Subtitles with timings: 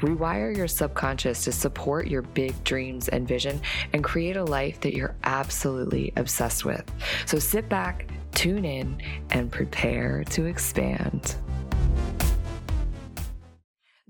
[0.00, 3.60] Rewire your subconscious to support your big dreams and vision
[3.92, 6.84] and create a life that you're absolutely obsessed with.
[7.26, 9.00] So sit back, tune in,
[9.30, 11.36] and prepare to expand.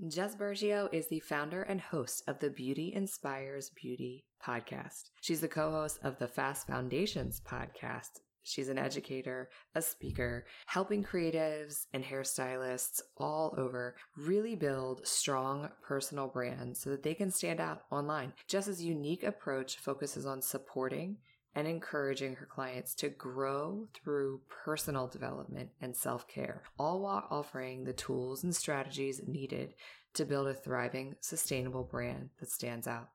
[0.07, 5.09] Jess Burgio is the founder and host of the Beauty Inspires Beauty podcast.
[5.21, 11.03] She's the co host of the Fast Foundations podcast She's an educator, a speaker, helping
[11.03, 17.59] creatives and hairstylists all over really build strong personal brands so that they can stand
[17.59, 18.31] out online.
[18.47, 21.17] Jess's unique approach focuses on supporting
[21.55, 27.83] and encouraging her clients to grow through personal development and self care, all while offering
[27.83, 29.73] the tools and strategies needed
[30.13, 33.09] to build a thriving, sustainable brand that stands out.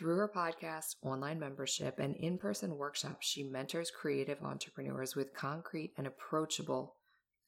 [0.00, 5.92] Through her podcast, online membership, and in person workshops, she mentors creative entrepreneurs with concrete
[5.98, 6.94] and approachable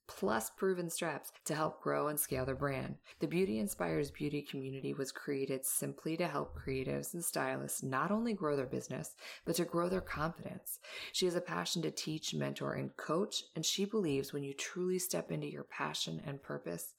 [0.07, 2.97] plus proven steps to help grow and scale their brand.
[3.21, 8.35] The Beauty Inspires Beauty community was created simply to help creatives and stylists not only
[8.35, 10.79] grow their business, but to grow their confidence.
[11.15, 14.99] She has a passion to teach, mentor, and coach, and she believes when you truly
[14.99, 16.93] step into your passion and purpose,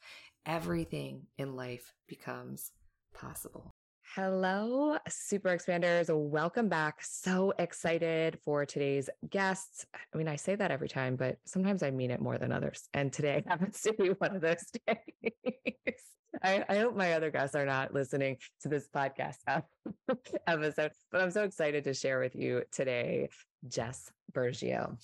[0.47, 2.71] everything in life becomes
[3.13, 3.72] possible.
[4.15, 6.07] Hello, super expanders.
[6.15, 6.99] Welcome back.
[7.01, 9.87] So excited for today's guests.
[9.91, 12.87] I mean, I say that every time, but sometimes I mean it more than others.
[12.93, 15.33] And today happens to be one of those days.
[16.43, 19.37] I, I, hope my other guests are not listening to this podcast
[20.47, 23.29] episode, but I'm so excited to share with you today
[23.67, 24.95] Jess Burgio.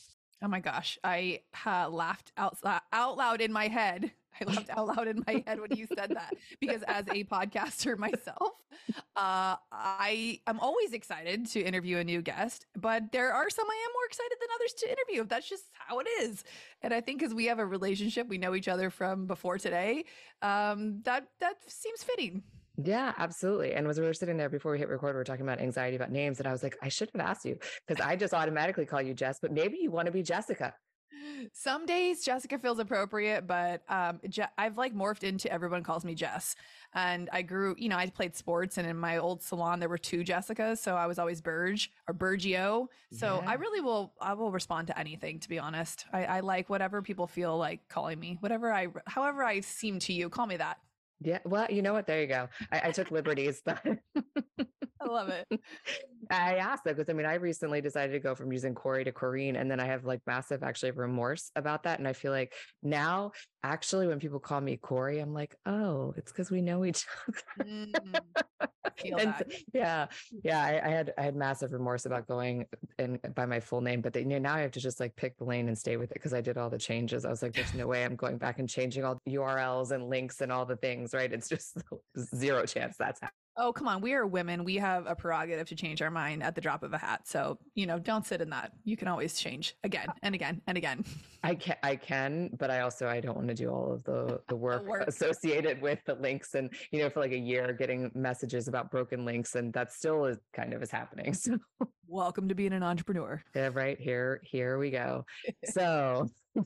[0.43, 2.59] Oh my gosh, I uh, laughed out,
[2.93, 4.11] out loud in my head.
[4.41, 7.97] I laughed out loud in my head when you said that because as a podcaster
[7.97, 8.53] myself,
[9.15, 13.85] uh, I am always excited to interview a new guest, but there are some I
[13.87, 15.25] am more excited than others to interview.
[15.25, 16.43] That's just how it is.
[16.81, 20.05] And I think because we have a relationship, we know each other from before today.
[20.41, 22.43] Um, that that seems fitting.
[22.81, 23.73] Yeah, absolutely.
[23.73, 25.97] And as we were sitting there before we hit record, we were talking about anxiety
[25.97, 26.39] about names.
[26.39, 29.13] And I was like, I should have asked you because I just automatically call you
[29.13, 30.73] Jess, but maybe you want to be Jessica.
[31.53, 36.15] Some days Jessica feels appropriate, but um, Je- I've like morphed into everyone calls me
[36.15, 36.55] Jess.
[36.93, 39.97] And I grew, you know, I played sports, and in my old salon there were
[39.97, 42.87] two Jessicas, so I was always Burge or Burgio.
[43.11, 43.49] So yeah.
[43.49, 45.39] I really will, I will respond to anything.
[45.39, 49.43] To be honest, I, I like whatever people feel like calling me, whatever I, however
[49.43, 50.77] I seem to you, call me that.
[51.21, 51.39] Yeah.
[51.43, 52.07] Well, you know what?
[52.07, 52.49] There you go.
[52.71, 53.61] I, I took liberties.
[53.63, 55.47] but I love it.
[56.29, 59.11] I asked that because I mean, I recently decided to go from using Corey to
[59.11, 61.99] Corene, and then I have like massive actually remorse about that.
[61.99, 62.53] And I feel like
[62.83, 63.31] now,
[63.63, 67.87] actually, when people call me Corey, I'm like, oh, it's because we know each other.
[68.99, 70.07] Mm, yeah,
[70.43, 70.61] yeah.
[70.61, 72.65] I, I, had I had massive remorse about going
[72.97, 75.15] and by my full name, but they, you know, now I have to just like
[75.15, 77.23] pick the lane and stay with it because I did all the changes.
[77.23, 80.09] I was like, there's no way I'm going back and changing all the URLs and
[80.09, 81.13] links and all the things.
[81.13, 81.31] Right?
[81.31, 81.77] It's just
[82.35, 83.48] zero chance that's happening.
[83.61, 83.99] Oh, come on.
[83.99, 84.63] We are women.
[84.63, 87.27] We have a prerogative to change our mind at the drop of a hat.
[87.27, 88.71] So, you know, don't sit in that.
[88.85, 91.03] You can always change again and again and again.
[91.43, 94.39] I can I can, but I also I don't want to do all of the
[94.47, 95.07] the work, the work.
[95.07, 99.25] associated with the links and, you know, for like a year getting messages about broken
[99.25, 101.35] links and that still is kind of is happening.
[101.39, 101.57] So
[102.09, 103.41] welcome to being an entrepreneur.
[103.55, 103.99] Yeah, right.
[103.99, 105.25] Here here we go.
[105.65, 106.27] So
[106.57, 106.65] all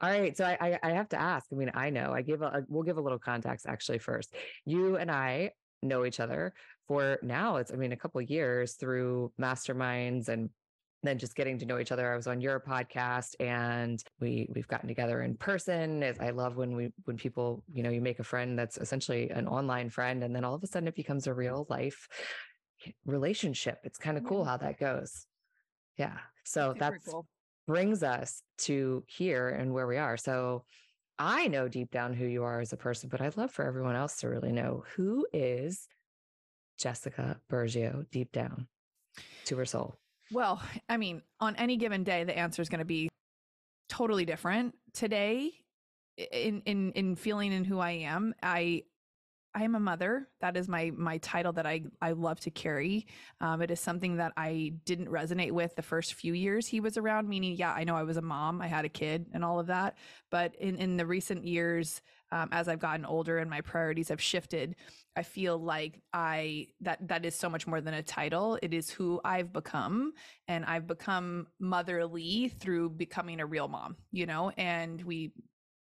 [0.00, 0.36] right.
[0.36, 1.46] So I, I, I have to ask.
[1.52, 4.34] I mean, I know I give a we'll give a little context actually first.
[4.66, 5.52] You and I
[5.82, 6.54] know each other
[6.86, 10.48] for now it's i mean a couple years through masterminds and
[11.04, 14.68] then just getting to know each other i was on your podcast and we we've
[14.68, 18.20] gotten together in person As i love when we when people you know you make
[18.20, 21.26] a friend that's essentially an online friend and then all of a sudden it becomes
[21.26, 22.06] a real life
[23.06, 25.26] relationship it's kind of cool how that goes
[25.96, 27.26] yeah so that cool.
[27.66, 30.64] brings us to here and where we are so
[31.18, 33.94] I know deep down who you are as a person, but I'd love for everyone
[33.94, 35.86] else to really know who is
[36.78, 38.66] Jessica Burgio deep down
[39.44, 39.94] to her soul.
[40.32, 43.08] Well, I mean, on any given day, the answer is going to be
[43.88, 44.74] totally different.
[44.94, 45.52] Today,
[46.16, 48.82] in in in feeling in who I am, I
[49.54, 50.28] I am a mother.
[50.40, 53.06] That is my my title that I I love to carry.
[53.40, 56.96] Um, it is something that I didn't resonate with the first few years he was
[56.96, 57.28] around.
[57.28, 59.66] Meaning, yeah, I know I was a mom, I had a kid, and all of
[59.66, 59.96] that.
[60.30, 62.00] But in in the recent years,
[62.30, 64.74] um, as I've gotten older and my priorities have shifted,
[65.16, 68.58] I feel like I that that is so much more than a title.
[68.62, 70.14] It is who I've become,
[70.48, 73.96] and I've become motherly through becoming a real mom.
[74.12, 75.32] You know, and we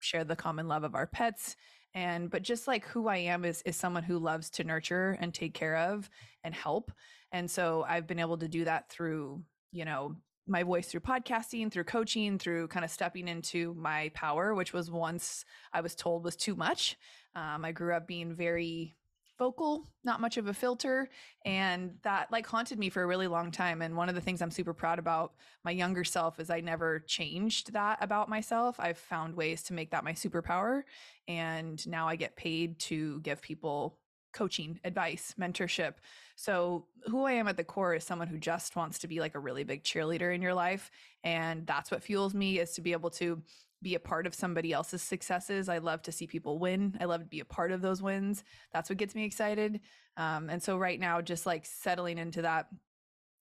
[0.01, 1.57] share the common love of our pets
[1.95, 5.33] and but just like who i am is is someone who loves to nurture and
[5.33, 6.11] take care of
[6.43, 6.91] and help
[7.33, 9.43] and so i've been able to do that through
[9.73, 10.15] you know
[10.47, 14.91] my voice through podcasting through coaching through kind of stepping into my power which was
[14.91, 16.97] once i was told was too much.
[17.35, 18.97] Um, i grew up being very
[19.39, 21.09] vocal, not much of a filter.
[21.45, 23.83] And that like haunted me for a really long time.
[23.83, 25.33] And one of the things I'm super proud about
[25.65, 28.77] my younger self is I never changed that about myself.
[28.79, 30.83] I've found ways to make that my superpower.
[31.29, 33.99] And now I get paid to give people
[34.35, 35.95] coaching, advice, mentorship.
[36.37, 39.37] So, who I am at the core is someone who just wants to be like
[39.37, 40.91] a really big cheerleader in your life.
[41.23, 43.41] And that's what fuels me is to be able to
[43.85, 45.69] be a part of somebody else's successes.
[45.69, 46.97] I love to see people win.
[47.01, 48.43] I love to be a part of those wins.
[48.73, 49.81] That's what gets me excited.
[50.17, 52.67] Um, and so right now, just like settling into that,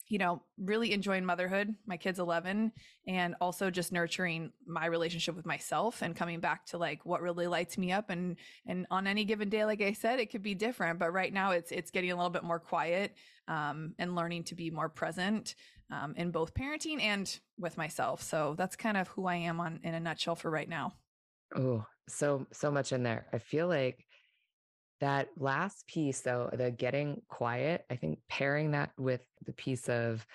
[0.09, 1.73] you know, really enjoying motherhood.
[1.87, 2.73] My kid's 11
[3.07, 7.47] and also just nurturing my relationship with myself and coming back to like what really
[7.47, 8.09] lights me up.
[8.09, 8.35] And,
[8.67, 11.51] and on any given day, like I said, it could be different, but right now
[11.51, 13.15] it's, it's getting a little bit more quiet,
[13.47, 15.55] um, and learning to be more present
[15.93, 18.21] um, in both parenting and with myself.
[18.21, 20.93] So that's kind of who I am on in a nutshell for right now.
[21.55, 23.27] Oh, so so much in there.
[23.31, 24.03] I feel like
[24.99, 30.25] that last piece though, the getting quiet, I think pairing that with the piece of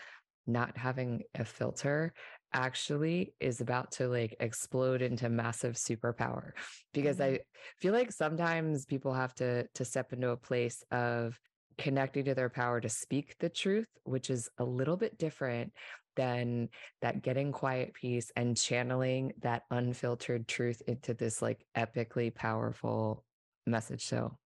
[0.46, 2.12] not having a filter
[2.54, 6.52] actually is about to like explode into massive superpower
[6.94, 7.34] because mm-hmm.
[7.34, 7.38] i
[7.76, 11.38] feel like sometimes people have to to step into a place of
[11.78, 15.72] connecting to their power to speak the truth, which is a little bit different
[16.16, 16.68] than
[17.00, 23.24] that getting quiet piece and channeling that unfiltered truth into this like epically powerful
[23.66, 24.04] message.
[24.04, 24.36] So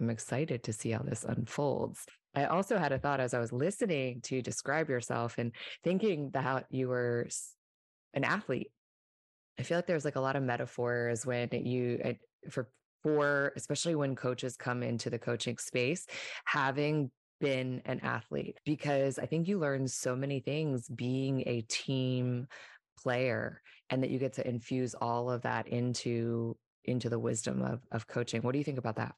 [0.00, 2.06] I'm excited to see how this unfolds.
[2.34, 5.52] I also had a thought as I was listening to describe yourself and
[5.84, 7.28] thinking that you were
[8.14, 8.70] an athlete.
[9.58, 12.12] I feel like there's like a lot of metaphors when you, eh,
[12.48, 12.70] for
[13.02, 16.06] for especially when coaches come into the coaching space,
[16.44, 17.10] having
[17.40, 22.48] been an athlete, because I think you learn so many things being a team
[22.98, 27.80] player and that you get to infuse all of that into into the wisdom of
[27.92, 28.42] of coaching.
[28.42, 29.14] What do you think about that?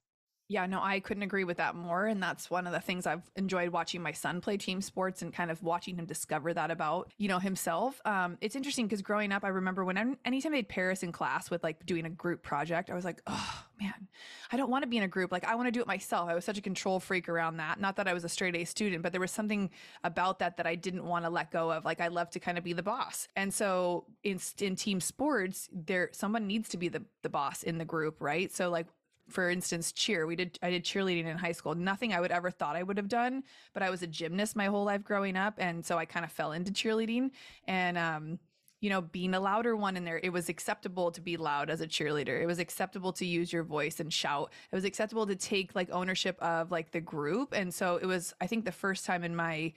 [0.51, 2.07] Yeah, no, I couldn't agree with that more.
[2.07, 5.33] And that's one of the things I've enjoyed watching my son play team sports and
[5.33, 8.01] kind of watching him discover that about, you know, himself.
[8.05, 11.13] Um, it's interesting because growing up, I remember when I'm, anytime I had Paris in
[11.13, 14.09] class with like doing a group project, I was like, oh man,
[14.51, 15.31] I don't want to be in a group.
[15.31, 16.29] Like I want to do it myself.
[16.29, 17.81] I was such a control freak around that.
[17.81, 19.71] Not that I was a straight A student, but there was something
[20.03, 21.85] about that that I didn't want to let go of.
[21.85, 23.29] Like I love to kind of be the boss.
[23.37, 27.79] And so in, in team sports, there, someone needs to be the, the boss in
[27.79, 28.51] the group, right?
[28.53, 28.89] So like
[29.31, 30.27] for instance, cheer.
[30.27, 31.75] We did I did cheerleading in high school.
[31.75, 33.43] Nothing I would ever thought I would have done,
[33.73, 36.33] but I was a gymnast my whole life growing up, and so I kind of
[36.33, 37.31] fell into cheerleading.
[37.67, 38.39] And um,
[38.81, 41.83] you know, being a louder one in there, it was acceptable to be loud as
[41.83, 42.41] a cheerleader.
[42.41, 44.53] It was acceptable to use your voice and shout.
[44.73, 47.53] It was acceptable to take like ownership of like the group.
[47.53, 49.75] And so it was, I think, the first time in my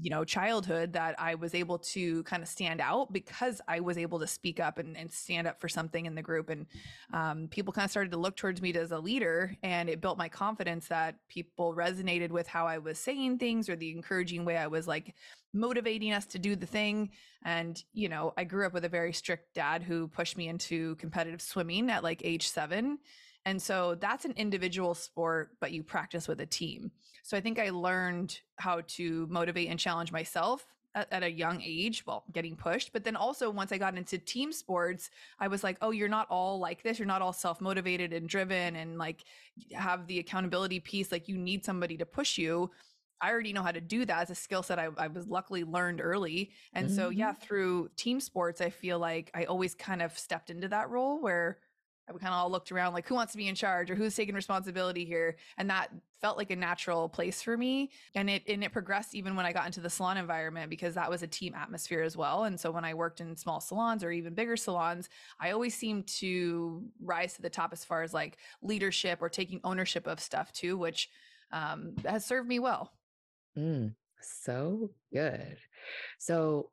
[0.00, 3.98] you know childhood that i was able to kind of stand out because i was
[3.98, 6.66] able to speak up and, and stand up for something in the group and
[7.12, 10.16] um, people kind of started to look towards me as a leader and it built
[10.16, 14.56] my confidence that people resonated with how i was saying things or the encouraging way
[14.56, 15.14] i was like
[15.52, 17.10] motivating us to do the thing
[17.44, 20.94] and you know i grew up with a very strict dad who pushed me into
[20.96, 22.98] competitive swimming at like age seven
[23.44, 26.92] and so that's an individual sport, but you practice with a team.
[27.22, 31.62] So I think I learned how to motivate and challenge myself at, at, a young
[31.62, 32.92] age, well, getting pushed.
[32.92, 36.26] But then also, once I got into team sports, I was like, oh, you're not
[36.30, 36.98] all like this.
[36.98, 39.24] You're not all self motivated and driven and like
[39.72, 41.12] have the accountability piece.
[41.12, 42.70] Like, you need somebody to push you.
[43.20, 45.62] I already know how to do that as a skill set I, I was luckily
[45.62, 46.50] learned early.
[46.72, 46.96] And mm-hmm.
[46.96, 47.40] so, yeah, mm-hmm.
[47.40, 51.58] through team sports, I feel like I always kind of stepped into that role where
[52.12, 54.14] we kind of all looked around like who wants to be in charge or who's
[54.14, 55.36] taking responsibility here?
[55.58, 55.90] And that
[56.20, 59.52] felt like a natural place for me and it and it progressed even when i
[59.52, 62.70] got into the salon environment because that was a team atmosphere as well and so
[62.70, 65.08] when i worked in small salons or even bigger salons
[65.40, 69.58] i always seemed to rise to the top as far as like leadership or taking
[69.64, 71.08] ownership of stuff too which
[71.52, 72.90] um, has served me well.
[73.56, 75.58] Mm, so good.
[76.18, 76.70] So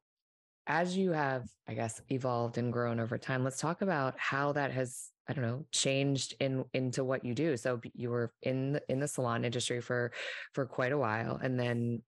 [0.68, 4.72] as you have, I guess, evolved and grown over time, let's talk about how that
[4.72, 7.56] has, I don't know, changed in into what you do.
[7.56, 10.12] So you were in the, in the salon industry for
[10.54, 12.02] for quite a while, and then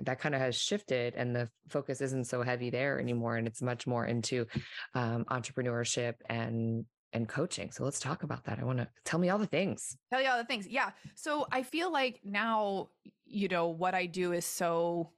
[0.00, 3.62] that kind of has shifted, and the focus isn't so heavy there anymore, and it's
[3.62, 4.46] much more into
[4.94, 7.70] um, entrepreneurship and and coaching.
[7.72, 8.58] So let's talk about that.
[8.58, 9.96] I want to tell me all the things.
[10.10, 10.66] Tell you all the things.
[10.68, 10.90] Yeah.
[11.14, 12.90] So I feel like now,
[13.24, 15.12] you know, what I do is so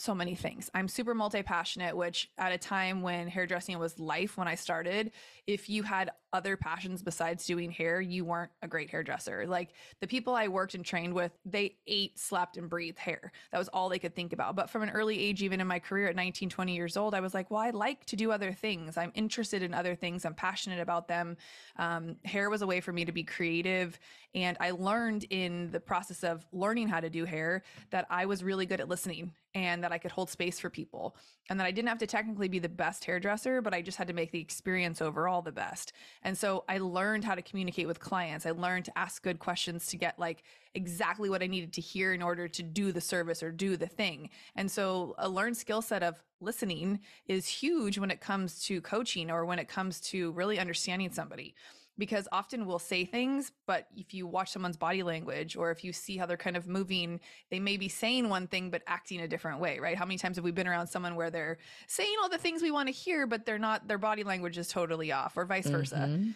[0.00, 0.70] so many things.
[0.72, 5.12] I'm super multi passionate, which at a time when hairdressing was life when I started,
[5.46, 9.46] if you had other passions besides doing hair, you weren't a great hairdresser.
[9.46, 9.70] Like
[10.00, 13.32] the people I worked and trained with, they ate, slept, and breathed hair.
[13.52, 14.56] That was all they could think about.
[14.56, 17.20] But from an early age, even in my career at 19, 20 years old, I
[17.20, 18.96] was like, well, I like to do other things.
[18.96, 20.24] I'm interested in other things.
[20.24, 21.36] I'm passionate about them.
[21.76, 23.98] Um, hair was a way for me to be creative.
[24.34, 28.44] And I learned in the process of learning how to do hair that I was
[28.44, 31.16] really good at listening and that I could hold space for people
[31.48, 34.06] and that I didn't have to technically be the best hairdresser, but I just had
[34.06, 35.92] to make the experience overall the best.
[36.22, 38.44] And so I learned how to communicate with clients.
[38.46, 40.42] I learned to ask good questions to get like
[40.74, 43.86] exactly what I needed to hear in order to do the service or do the
[43.86, 44.30] thing.
[44.54, 49.30] And so a learned skill set of listening is huge when it comes to coaching
[49.30, 51.54] or when it comes to really understanding somebody
[52.00, 55.92] because often we'll say things, but if you watch someone's body language or if you
[55.92, 59.28] see how they're kind of moving, they may be saying one thing but acting a
[59.28, 59.96] different way, right?
[59.96, 62.70] How many times have we been around someone where they're saying all the things we
[62.70, 66.08] want to hear, but they're not, their body language is totally off, or vice versa.
[66.08, 66.30] Mm-hmm.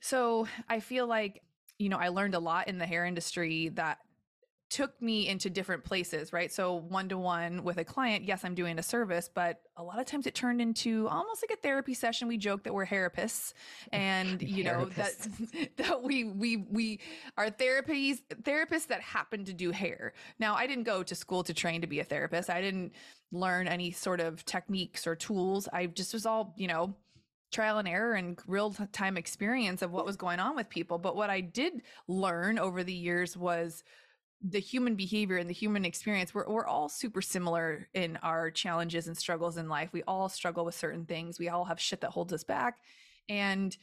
[0.00, 1.42] So I feel like,
[1.78, 3.98] you know, I learned a lot in the hair industry that
[4.72, 6.50] took me into different places, right?
[6.50, 10.00] So one to one with a client, yes, I'm doing a service, but a lot
[10.00, 12.26] of times it turned into almost like a therapy session.
[12.26, 13.52] We joke that we're therapists
[13.92, 15.14] and you know that
[15.76, 17.00] that we we we
[17.36, 20.14] are therapies therapists that happen to do hair.
[20.38, 22.48] Now, I didn't go to school to train to be a therapist.
[22.48, 22.92] I didn't
[23.30, 25.68] learn any sort of techniques or tools.
[25.70, 26.94] I just was all, you know,
[27.52, 30.98] trial and error and real time experience of what was going on with people.
[30.98, 33.84] But what I did learn over the years was
[34.42, 39.06] the human behavior and the human experience we're, we're all super similar in our challenges
[39.06, 39.90] and struggles in life.
[39.92, 41.38] We all struggle with certain things.
[41.38, 42.78] We all have shit that holds us back.
[43.28, 43.76] And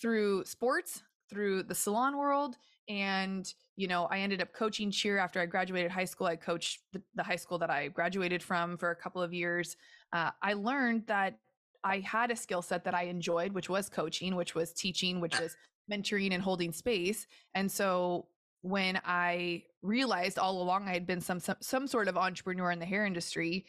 [0.00, 2.56] through sports through the salon world
[2.88, 6.26] and you know i ended up coaching cheer after i graduated high school.
[6.26, 9.76] I coached the, the high school that i graduated from for a couple of years.
[10.12, 11.38] Uh, i learned that
[11.84, 15.38] i had a skill set that i enjoyed which was coaching which was teaching which
[15.40, 15.56] was
[15.90, 17.26] mentoring and holding space.
[17.54, 18.26] And so
[18.62, 22.78] when I realized all along I had been some, some some sort of entrepreneur in
[22.78, 23.66] the hair industry.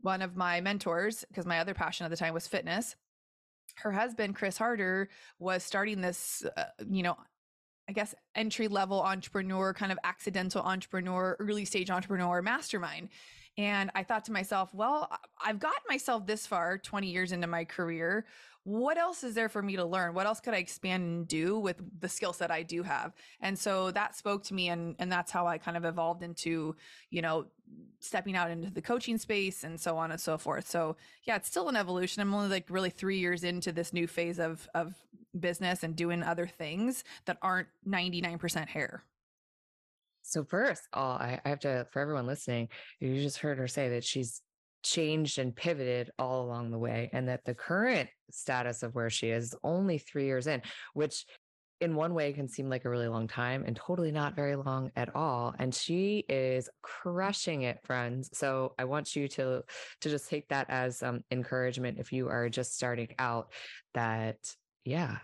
[0.00, 2.94] One of my mentors, because my other passion at the time was fitness,
[3.76, 5.08] her husband Chris Harder
[5.38, 7.16] was starting this, uh, you know,
[7.88, 13.08] I guess entry level entrepreneur, kind of accidental entrepreneur, early stage entrepreneur mastermind.
[13.56, 15.10] And I thought to myself, well,
[15.44, 18.24] I've gotten myself this far 20 years into my career
[18.64, 20.14] what else is there for me to learn?
[20.14, 23.12] What else could I expand and do with the skill set I do have?
[23.40, 26.74] And so that spoke to me and and that's how I kind of evolved into,
[27.10, 27.46] you know,
[28.00, 30.66] stepping out into the coaching space and so on and so forth.
[30.66, 32.22] So yeah, it's still an evolution.
[32.22, 34.94] I'm only like really three years into this new phase of of
[35.38, 39.04] business and doing other things that aren't 99% hair.
[40.24, 44.04] So first, all I have to for everyone listening, you just heard her say that
[44.04, 44.40] she's
[44.82, 49.28] changed and pivoted all along the way and that the current status of where she
[49.28, 50.62] is only three years in
[50.92, 51.24] which
[51.80, 54.90] in one way can seem like a really long time and totally not very long
[54.94, 58.30] at all and she is crushing it friends.
[58.32, 59.62] So i want you to
[60.00, 63.52] to just take that as um, encouragement if you are just starting out
[63.94, 64.36] that
[64.84, 65.18] yeah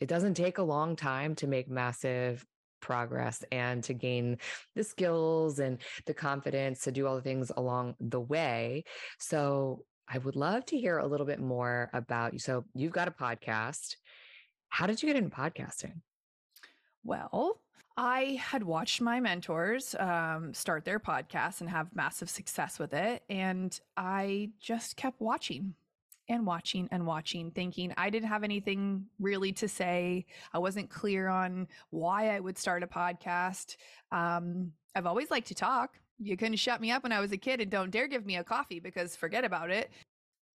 [0.00, 2.44] it doesn't take a long time to make massive
[2.80, 4.38] progress and to gain
[4.74, 8.84] the skills and the confidence to do all the things along the way.
[9.18, 12.38] So I would love to hear a little bit more about you.
[12.38, 13.96] So you've got a podcast.
[14.68, 16.00] How did you get into podcasting?
[17.02, 17.60] Well,
[17.96, 23.22] I had watched my mentors um, start their podcast and have massive success with it.
[23.30, 25.74] And I just kept watching
[26.28, 30.26] and watching and watching, thinking I didn't have anything really to say.
[30.52, 33.76] I wasn't clear on why I would start a podcast.
[34.12, 35.98] Um, I've always liked to talk.
[36.18, 38.36] You couldn't shut me up when I was a kid and don't dare give me
[38.36, 39.90] a coffee because forget about it.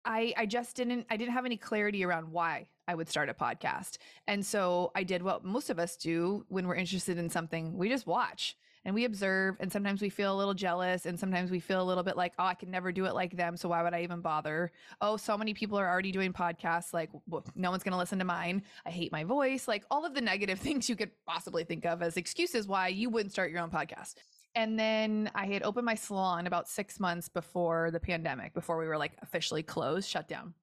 [0.05, 3.33] I, I just didn't I didn't have any clarity around why I would start a
[3.33, 3.97] podcast.
[4.27, 7.77] And so I did what most of us do when we're interested in something.
[7.77, 8.55] We just watch
[8.88, 11.84] and we observe and sometimes we feel a little jealous and sometimes we feel a
[11.84, 14.01] little bit like oh i can never do it like them so why would i
[14.01, 17.91] even bother oh so many people are already doing podcasts like well, no one's going
[17.91, 20.96] to listen to mine i hate my voice like all of the negative things you
[20.96, 24.15] could possibly think of as excuses why you wouldn't start your own podcast
[24.56, 28.88] And then I had opened my salon about six months before the pandemic, before we
[28.88, 30.56] were like officially closed, shut down.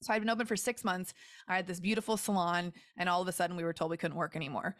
[0.00, 1.14] So I'd been open for six months.
[1.46, 4.16] I had this beautiful salon, and all of a sudden we were told we couldn't
[4.16, 4.76] work anymore.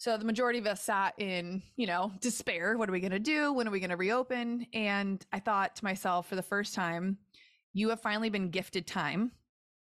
[0.00, 2.78] So the majority of us sat in, you know, despair.
[2.78, 3.52] What are we going to do?
[3.52, 4.66] When are we going to reopen?
[4.72, 7.18] And I thought to myself for the first time,
[7.74, 9.32] you have finally been gifted time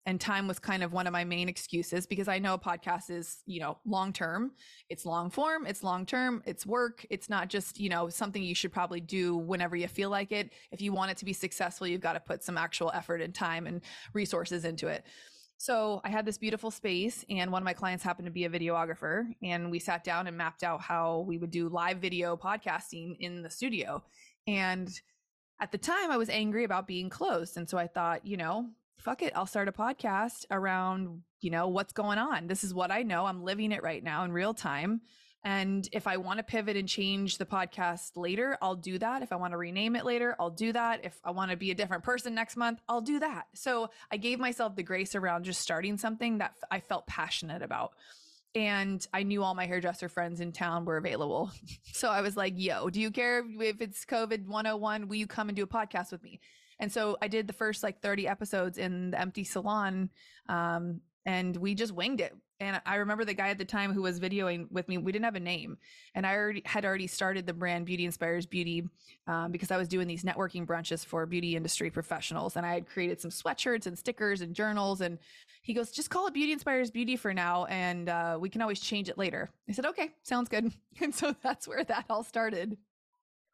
[0.06, 3.10] and time was kind of one of my main excuses because I know a podcast
[3.10, 4.54] is, you know, long term.
[4.88, 7.06] It's long form, it's long term, it's work.
[7.10, 10.54] It's not just, you know, something you should probably do whenever you feel like it.
[10.72, 13.36] If you want it to be successful, you've got to put some actual effort and
[13.36, 13.82] time and
[14.14, 15.06] resources into it.
[15.58, 18.50] So I had this beautiful space, and one of my clients happened to be a
[18.50, 23.16] videographer, and we sat down and mapped out how we would do live video podcasting
[23.20, 24.04] in the studio.
[24.48, 24.90] And
[25.62, 27.58] at the time, I was angry about being closed.
[27.58, 31.68] And so I thought, you know, fuck it, I'll start a podcast around, you know,
[31.70, 32.48] what's going on.
[32.48, 33.26] This is what I know.
[33.26, 35.02] I'm living it right now in real time.
[35.46, 39.22] And if I want to pivot and change the podcast later, I'll do that.
[39.22, 41.06] If I want to rename it later, I'll do that.
[41.06, 43.46] If I want to be a different person next month, I'll do that.
[43.54, 47.92] So I gave myself the grace around just starting something that I felt passionate about.
[48.56, 51.52] And I knew all my hairdresser friends in town were available.
[51.94, 55.08] So I was like, yo, do you care if it's COVID 101?
[55.08, 56.42] Will you come and do a podcast with me?
[56.78, 60.10] And so I did the first like 30 episodes in the empty salon.
[60.50, 62.36] Um, and we just winged it.
[62.60, 64.98] And I remember the guy at the time who was videoing with me.
[64.98, 65.78] We didn't have a name,
[66.14, 68.88] and I already had already started the brand Beauty Inspires Beauty
[69.28, 72.88] um, because I was doing these networking brunches for beauty industry professionals, and I had
[72.88, 75.02] created some sweatshirts and stickers and journals.
[75.02, 75.20] And
[75.64, 78.80] he goes, "Just call it Beauty Inspires Beauty for now, and uh, we can always
[78.80, 82.78] change it later." I said, "Okay, sounds good." And so that's where that all started.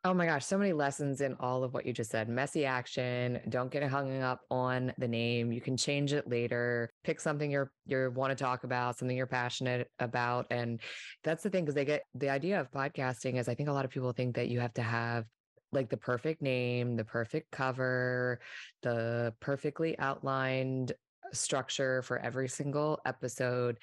[0.03, 2.27] Oh my gosh, so many lessons in all of what you just said.
[2.27, 3.39] Messy action.
[3.49, 5.51] Don't get hung up on the name.
[5.51, 6.89] You can change it later.
[7.03, 10.47] Pick something you're you want to talk about, something you're passionate about.
[10.49, 10.81] And
[11.23, 13.85] that's the thing, because they get the idea of podcasting is I think a lot
[13.85, 15.25] of people think that you have to have
[15.71, 18.39] like the perfect name, the perfect cover,
[18.81, 20.93] the perfectly outlined
[21.31, 23.77] structure for every single episode.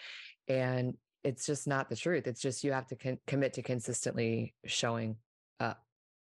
[0.48, 2.26] And it's just not the truth.
[2.26, 5.14] It's just you have to con- commit to consistently showing
[5.61, 5.81] up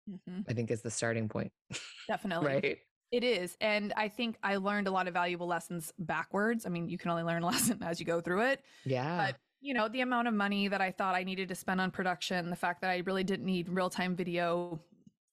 [0.09, 0.41] mm-hmm.
[0.47, 1.51] I think is the starting point.
[2.07, 2.47] Definitely.
[2.47, 2.77] right.
[3.11, 3.55] It is.
[3.61, 6.65] And I think I learned a lot of valuable lessons backwards.
[6.65, 8.61] I mean, you can only learn a lesson as you go through it.
[8.83, 9.27] Yeah.
[9.27, 11.91] But, you know, the amount of money that I thought I needed to spend on
[11.91, 14.79] production, the fact that I really didn't need real time video,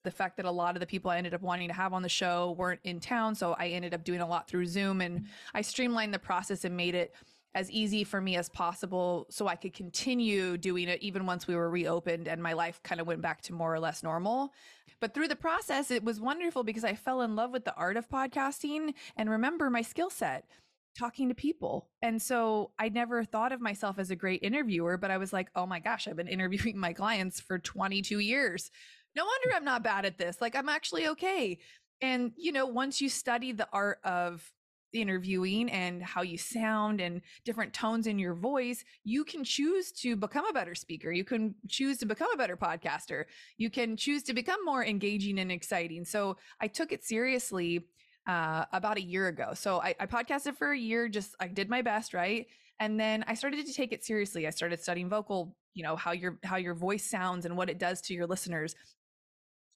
[0.04, 2.02] the fact that a lot of the people I ended up wanting to have on
[2.02, 3.34] the show weren't in town.
[3.34, 6.76] So I ended up doing a lot through Zoom and I streamlined the process and
[6.76, 7.14] made it
[7.54, 11.54] as easy for me as possible so I could continue doing it even once we
[11.54, 14.52] were reopened and my life kind of went back to more or less normal.
[15.00, 17.96] But through the process, it was wonderful because I fell in love with the art
[17.96, 20.46] of podcasting and remember my skill set
[20.96, 21.88] talking to people.
[22.02, 25.48] And so I never thought of myself as a great interviewer, but I was like,
[25.54, 28.70] oh my gosh, I've been interviewing my clients for 22 years.
[29.14, 30.40] No wonder I'm not bad at this.
[30.40, 31.58] Like, I'm actually okay.
[32.00, 34.50] And, you know, once you study the art of
[34.92, 40.16] interviewing and how you sound and different tones in your voice, you can choose to
[40.16, 41.10] become a better speaker.
[41.10, 43.24] You can choose to become a better podcaster.
[43.56, 46.04] You can choose to become more engaging and exciting.
[46.04, 47.86] So I took it seriously
[48.26, 49.52] uh, about a year ago.
[49.54, 52.46] So I, I podcasted for a year, just I did my best, right?
[52.80, 54.46] And then I started to take it seriously.
[54.46, 57.78] I started studying vocal, you know, how your how your voice sounds and what it
[57.78, 58.74] does to your listeners.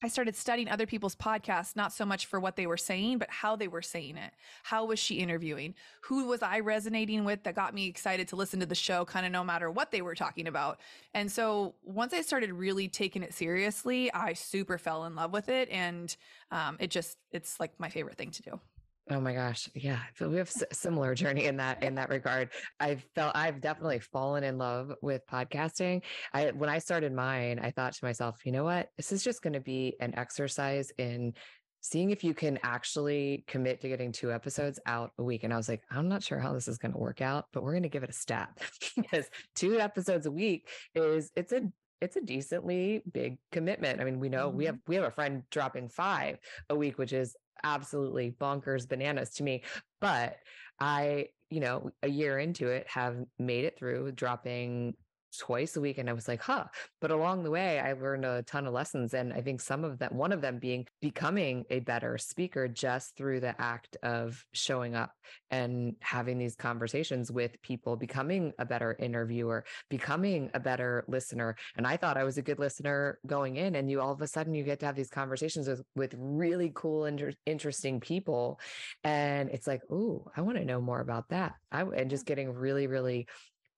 [0.02, 3.30] I started studying other people's podcasts, not so much for what they were saying, but
[3.30, 4.32] how they were saying it.
[4.62, 5.74] How was she interviewing?
[6.02, 9.24] Who was I resonating with that got me excited to listen to the show, kind
[9.24, 10.80] of no matter what they were talking about?
[11.14, 15.48] And so once I started really taking it seriously, I super fell in love with
[15.48, 15.70] it.
[15.70, 16.14] And
[16.50, 18.60] um, it just, it's like my favorite thing to do.
[19.08, 19.68] Oh my gosh.
[19.74, 19.98] Yeah.
[20.02, 22.50] I feel we have a similar journey in that, in that regard.
[22.80, 26.02] I've felt, I've definitely fallen in love with podcasting.
[26.34, 28.88] I, when I started mine, I thought to myself, you know what?
[28.96, 31.34] This is just going to be an exercise in
[31.82, 35.44] seeing if you can actually commit to getting two episodes out a week.
[35.44, 37.62] And I was like, I'm not sure how this is going to work out, but
[37.62, 38.48] we're going to give it a stab
[38.96, 41.62] because two episodes a week is, it's a,
[42.00, 44.00] it's a decently big commitment.
[44.00, 44.58] I mean, we know mm-hmm.
[44.58, 46.38] we have we have a friend dropping five
[46.68, 49.62] a week, which is absolutely bonkers bananas to me.
[50.00, 50.36] But
[50.80, 54.94] I, you know, a year into it, have made it through dropping
[55.36, 56.64] twice a week and i was like huh.
[57.00, 59.98] But along the way i learned a ton of lessons and i think some of
[59.98, 64.94] that one of them being becoming a better speaker just through the act of showing
[64.94, 65.12] up
[65.50, 71.56] and having these conversations with people becoming a better interviewer becoming a better listener.
[71.76, 74.26] And i thought i was a good listener going in and you all of a
[74.26, 78.60] sudden you get to have these conversations with with really cool and interesting people.
[79.04, 81.54] And it's like oh i want to know more about that.
[81.70, 83.26] I and just getting really really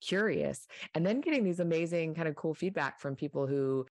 [0.01, 3.87] curious and then getting these amazing kind of cool feedback from people who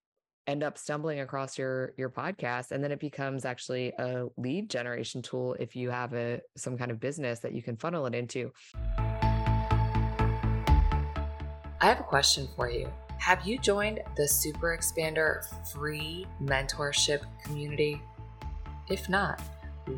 [0.47, 5.21] end up stumbling across your your podcast and then it becomes actually a lead generation
[5.21, 8.51] tool if you have a some kind of business that you can funnel it into.
[11.79, 12.89] I have a question for you.
[13.19, 18.01] Have you joined the Super Expander free mentorship community?
[18.89, 19.41] If not,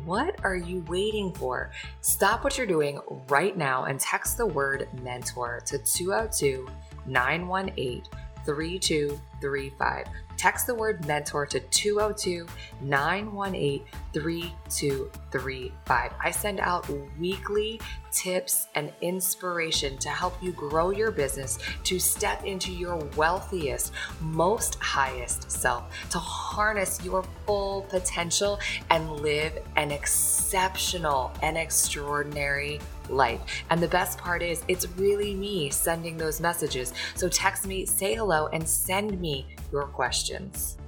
[0.04, 1.70] what are you waiting for?
[2.00, 6.68] Stop what you're doing right now and text the word mentor to 202
[7.06, 8.02] 918
[8.44, 10.06] 3235.
[10.40, 12.46] Text the word mentor to 202
[12.80, 16.12] 918 3235.
[16.18, 17.78] I send out weekly
[18.10, 24.76] tips and inspiration to help you grow your business to step into your wealthiest, most
[24.76, 33.64] highest self, to harness your full potential and live an exceptional and extraordinary life.
[33.70, 36.92] And the best part is, it's really me sending those messages.
[37.14, 40.78] So text me, say hello, and send me your questions.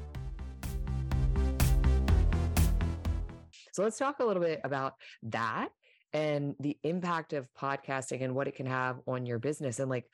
[3.72, 5.70] So let's talk a little bit about that
[6.12, 9.78] and the impact of podcasting and what it can have on your business.
[9.78, 10.04] And like,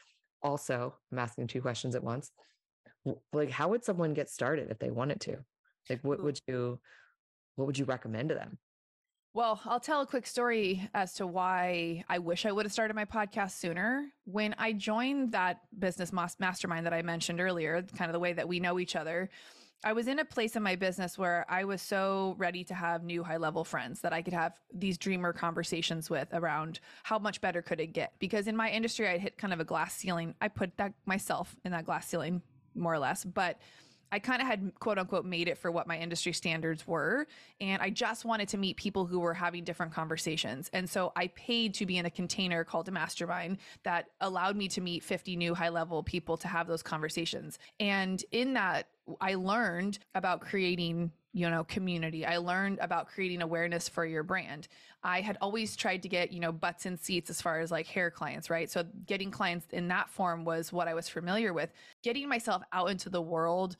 [0.42, 2.30] also, I'm asking two questions at once.
[3.32, 5.38] Like, how would someone get started if they wanted to?
[5.90, 6.78] Like, what would you,
[7.56, 8.58] what would you recommend to them?
[9.38, 12.94] Well, I'll tell a quick story as to why I wish I would have started
[12.94, 14.08] my podcast sooner.
[14.24, 18.48] When I joined that business mastermind that I mentioned earlier, kind of the way that
[18.48, 19.30] we know each other,
[19.84, 23.04] I was in a place in my business where I was so ready to have
[23.04, 27.40] new high level friends that I could have these dreamer conversations with around how much
[27.40, 28.14] better could it get?
[28.18, 30.34] Because in my industry, I hit kind of a glass ceiling.
[30.40, 32.42] I put that myself in that glass ceiling,
[32.74, 33.24] more or less.
[33.24, 33.60] But
[34.10, 37.26] I kind of had quote unquote made it for what my industry standards were.
[37.60, 40.70] And I just wanted to meet people who were having different conversations.
[40.72, 44.68] And so I paid to be in a container called a mastermind that allowed me
[44.68, 47.58] to meet 50 new high level people to have those conversations.
[47.80, 48.88] And in that,
[49.20, 54.66] I learned about creating you know community i learned about creating awareness for your brand
[55.02, 57.86] i had always tried to get you know butts and seats as far as like
[57.86, 61.70] hair clients right so getting clients in that form was what i was familiar with
[62.02, 63.76] getting myself out into the world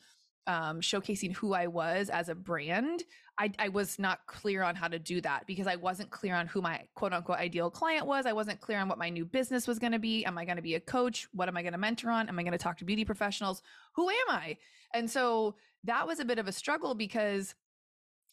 [0.47, 3.03] um, showcasing who I was as a brand,
[3.37, 6.47] I, I, was not clear on how to do that because I wasn't clear on
[6.47, 8.25] who my quote unquote ideal client was.
[8.25, 10.25] I wasn't clear on what my new business was going to be.
[10.25, 11.27] Am I going to be a coach?
[11.33, 12.27] What am I going to mentor on?
[12.29, 13.61] Am I going to talk to beauty professionals?
[13.93, 14.57] Who am I?
[14.93, 17.55] And so that was a bit of a struggle because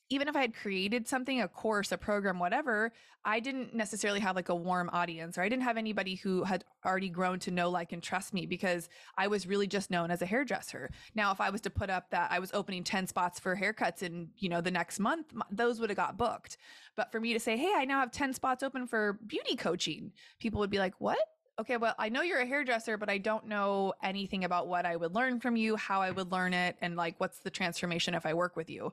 [0.08, 2.92] even if I had created something, a course, a program, whatever,
[3.24, 6.64] I didn't necessarily have like a warm audience or I didn't have anybody who had
[6.84, 8.88] already grown to know, like, and trust me because
[9.18, 10.90] I was really just known as a hairdresser.
[11.16, 14.02] Now, if I was to put up that I was opening 10 spots for haircuts
[14.02, 16.56] in, you know, the next month, those would have got booked.
[16.94, 20.12] But for me to say, hey, I now have 10 spots open for beauty coaching,
[20.38, 21.18] people would be like, what?
[21.58, 24.94] okay, well, I know you're a hairdresser, but I don't know anything about what I
[24.94, 28.26] would learn from you, how I would learn it, and like what's the transformation if
[28.26, 28.92] I work with you.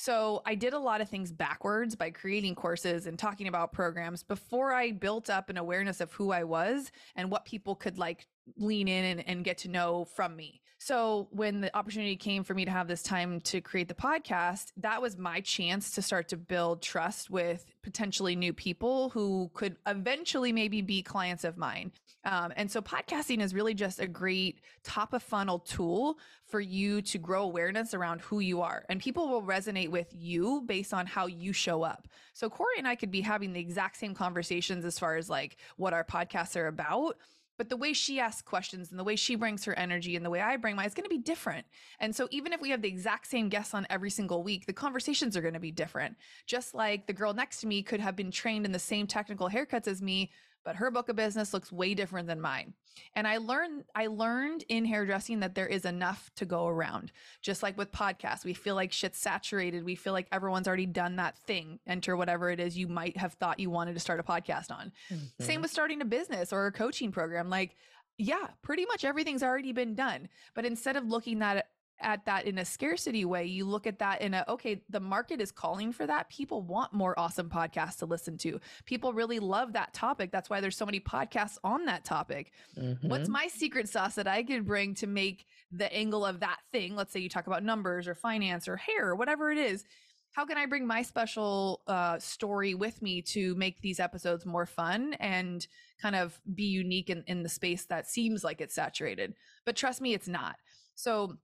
[0.00, 4.22] So I did a lot of things backwards by creating courses and talking about programs
[4.22, 8.26] before I built up an awareness of who I was and what people could like
[8.56, 10.62] lean in and, and get to know from me.
[10.82, 14.72] So when the opportunity came for me to have this time to create the podcast,
[14.78, 19.76] that was my chance to start to build trust with potentially new people who could
[19.86, 21.92] eventually maybe be clients of mine.
[22.24, 27.02] Um, and so podcasting is really just a great top of funnel tool for you
[27.02, 28.86] to grow awareness around who you are.
[28.88, 32.08] And people will resonate with you based on how you show up.
[32.32, 35.58] So Corey and I could be having the exact same conversations as far as like
[35.76, 37.18] what our podcasts are about
[37.60, 40.30] but the way she asks questions and the way she brings her energy and the
[40.30, 41.66] way I bring mine is going to be different.
[41.98, 44.72] And so even if we have the exact same guests on every single week, the
[44.72, 46.16] conversations are going to be different.
[46.46, 49.50] Just like the girl next to me could have been trained in the same technical
[49.50, 50.30] haircuts as me,
[50.70, 52.74] but her book of business looks way different than mine.
[53.16, 57.10] And I learned I learned in hairdressing that there is enough to go around.
[57.42, 59.82] Just like with podcasts, we feel like shit's saturated.
[59.84, 61.80] We feel like everyone's already done that thing.
[61.88, 64.92] Enter whatever it is you might have thought you wanted to start a podcast on.
[65.12, 65.42] Mm-hmm.
[65.44, 67.50] Same with starting a business or a coaching program.
[67.50, 67.74] Like
[68.16, 70.28] yeah, pretty much everything's already been done.
[70.54, 71.66] But instead of looking at
[72.02, 73.44] at that in a scarcity way.
[73.44, 76.28] You look at that in a, okay, the market is calling for that.
[76.28, 78.60] People want more awesome podcasts to listen to.
[78.84, 80.30] People really love that topic.
[80.32, 82.52] That's why there's so many podcasts on that topic.
[82.78, 83.08] Mm-hmm.
[83.08, 86.96] What's my secret sauce that I could bring to make the angle of that thing?
[86.96, 89.84] Let's say you talk about numbers or finance or hair or whatever it is.
[90.32, 94.64] How can I bring my special uh, story with me to make these episodes more
[94.64, 95.66] fun and
[96.00, 99.34] kind of be unique in, in the space that seems like it's saturated?
[99.66, 100.56] But trust me, it's not.
[100.94, 101.38] So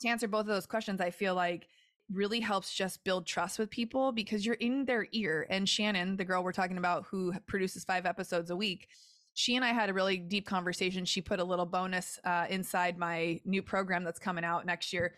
[0.00, 1.68] to answer both of those questions, I feel like
[2.12, 5.46] really helps just build trust with people because you're in their ear.
[5.50, 8.88] And Shannon, the girl we're talking about who produces five episodes a week,
[9.34, 11.04] she and I had a really deep conversation.
[11.04, 15.14] She put a little bonus uh, inside my new program that's coming out next year.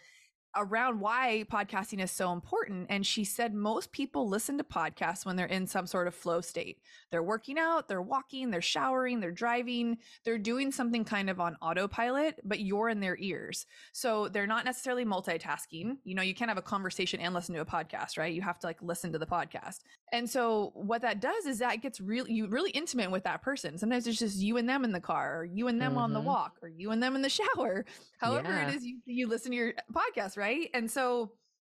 [0.57, 2.87] Around why podcasting is so important.
[2.91, 6.41] And she said most people listen to podcasts when they're in some sort of flow
[6.41, 6.79] state.
[7.11, 11.57] They're working out, they're walking, they're showering, they're driving, they're doing something kind of on
[11.63, 13.67] autopilot, but you're in their ears.
[13.93, 15.99] So they're not necessarily multitasking.
[16.05, 18.33] You know, you can't have a conversation and listen to a podcast, right?
[18.33, 19.81] You have to like listen to the podcast.
[20.13, 23.79] And so what that does is that gets really you really intimate with that person.
[23.79, 25.99] Sometimes it's just you and them in the car, or you and them mm-hmm.
[25.99, 26.29] on the mm-hmm.
[26.29, 27.85] walk, or you and them in the shower.
[28.19, 28.69] However yeah.
[28.69, 30.70] it is you, you listen to your podcast, right?
[30.72, 31.33] And so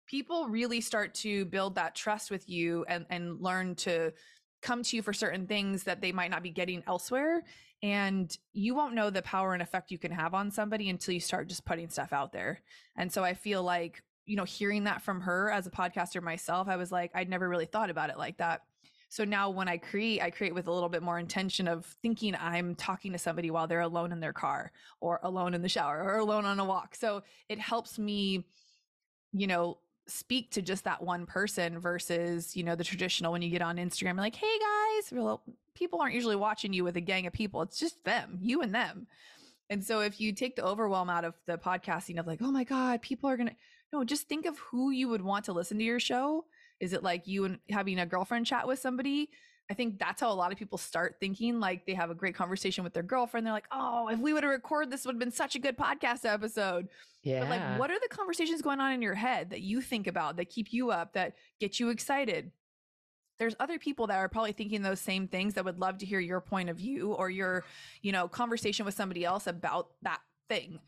[0.07, 4.13] people really start to build that trust with you and and learn to
[4.61, 7.43] come to you for certain things that they might not be getting elsewhere
[7.81, 11.19] and you won't know the power and effect you can have on somebody until you
[11.19, 12.61] start just putting stuff out there
[12.95, 16.69] and so i feel like you know hearing that from her as a podcaster myself
[16.69, 18.61] i was like i'd never really thought about it like that
[19.13, 22.35] so now when i create i create with a little bit more intention of thinking
[22.39, 24.71] i'm talking to somebody while they're alone in their car
[25.01, 26.95] or alone in the shower or alone on a walk.
[26.95, 28.43] So it helps me
[29.31, 33.49] you know speak to just that one person versus you know the traditional when you
[33.49, 35.37] get on instagram like hey guys
[35.75, 37.61] people aren't usually watching you with a gang of people.
[37.61, 39.07] It's just them you and them.
[39.69, 42.63] And so if you take the overwhelm out of the podcasting of like oh my
[42.63, 43.55] god people are gonna
[43.91, 46.45] no just think of who you would want to listen to your show
[46.83, 49.29] is it like you and having a girlfriend chat with somebody
[49.69, 51.59] I think that's how a lot of people start thinking.
[51.59, 53.45] Like they have a great conversation with their girlfriend.
[53.45, 55.77] They're like, oh, if we would have recorded this, would have been such a good
[55.77, 56.89] podcast episode.
[57.23, 57.39] Yeah.
[57.39, 60.35] But like, what are the conversations going on in your head that you think about
[60.37, 62.51] that keep you up, that get you excited?
[63.39, 66.19] There's other people that are probably thinking those same things that would love to hear
[66.19, 67.63] your point of view or your,
[68.01, 70.19] you know, conversation with somebody else about that
[70.49, 70.79] thing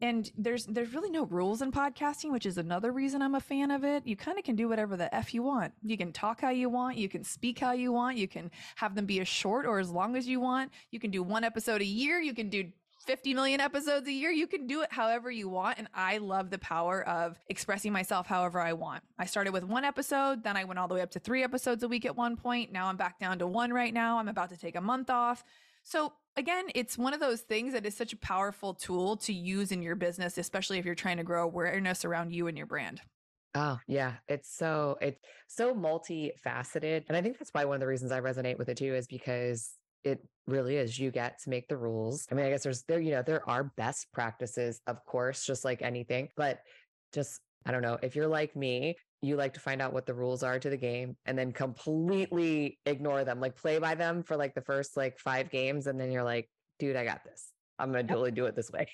[0.00, 3.70] and there's there's really no rules in podcasting which is another reason i'm a fan
[3.70, 6.40] of it you kind of can do whatever the f you want you can talk
[6.40, 9.28] how you want you can speak how you want you can have them be as
[9.28, 12.34] short or as long as you want you can do one episode a year you
[12.34, 12.64] can do
[13.04, 14.30] 50 million episodes a year.
[14.30, 15.78] You can do it however you want.
[15.78, 19.02] And I love the power of expressing myself however I want.
[19.18, 21.82] I started with one episode, then I went all the way up to three episodes
[21.82, 22.72] a week at one point.
[22.72, 24.18] Now I'm back down to one right now.
[24.18, 25.44] I'm about to take a month off.
[25.84, 29.70] So again, it's one of those things that is such a powerful tool to use
[29.70, 33.00] in your business, especially if you're trying to grow awareness around you and your brand.
[33.54, 34.14] Oh, yeah.
[34.26, 37.04] It's so it's so multifaceted.
[37.06, 39.06] And I think that's why one of the reasons I resonate with it too is
[39.06, 42.26] because it really is you get to make the rules.
[42.30, 45.64] I mean, I guess there's there, you know, there are best practices, of course, just
[45.64, 46.58] like anything, but
[47.12, 50.14] just I don't know, if you're like me, you like to find out what the
[50.14, 54.36] rules are to the game and then completely ignore them, like play by them for
[54.36, 55.86] like the first like five games.
[55.86, 57.52] And then you're like, dude, I got this.
[57.78, 58.86] I'm going to totally do it this way.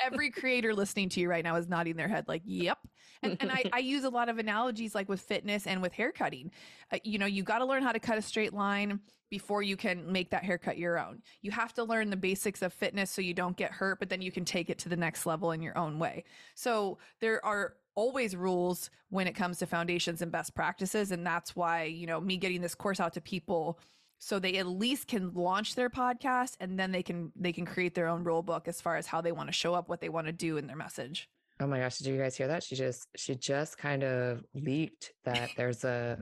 [0.00, 2.78] Every creator listening to you right now is nodding their head like, yep.
[3.22, 6.12] And, and I, I, use a lot of analogies like with fitness and with hair
[6.12, 6.50] cutting.
[6.92, 9.76] Uh, you know, you got to learn how to cut a straight line before you
[9.76, 11.22] can make that haircut your own.
[11.40, 14.20] You have to learn the basics of fitness so you don't get hurt, but then
[14.20, 16.24] you can take it to the next level in your own way.
[16.54, 21.10] So there are always rules when it comes to foundations and best practices.
[21.10, 23.80] And that's why, you know, me getting this course out to people
[24.18, 27.94] so they at least can launch their podcast and then they can they can create
[27.94, 30.08] their own rule book as far as how they want to show up what they
[30.08, 31.28] want to do in their message
[31.60, 35.12] oh my gosh did you guys hear that she just she just kind of leaked
[35.24, 36.16] that there's a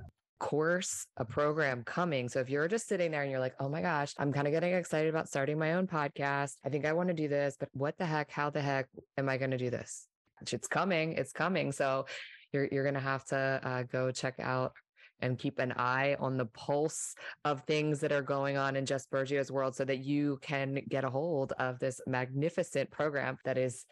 [0.45, 2.29] course, a program coming.
[2.29, 4.53] So if you're just sitting there and you're like, oh my gosh, I'm kind of
[4.53, 6.57] getting excited about starting my own podcast.
[6.63, 8.31] I think I want to do this, but what the heck?
[8.31, 10.07] How the heck am I going to do this?
[10.53, 11.13] It's coming.
[11.13, 11.73] It's coming.
[11.73, 12.07] So
[12.53, 14.73] you're, you're to have to uh, go check out
[15.21, 19.07] and keep an eye on the pulse of things that are going on in Jess
[19.07, 23.87] Burgio's world so that you can get a hold of this magnificent program that is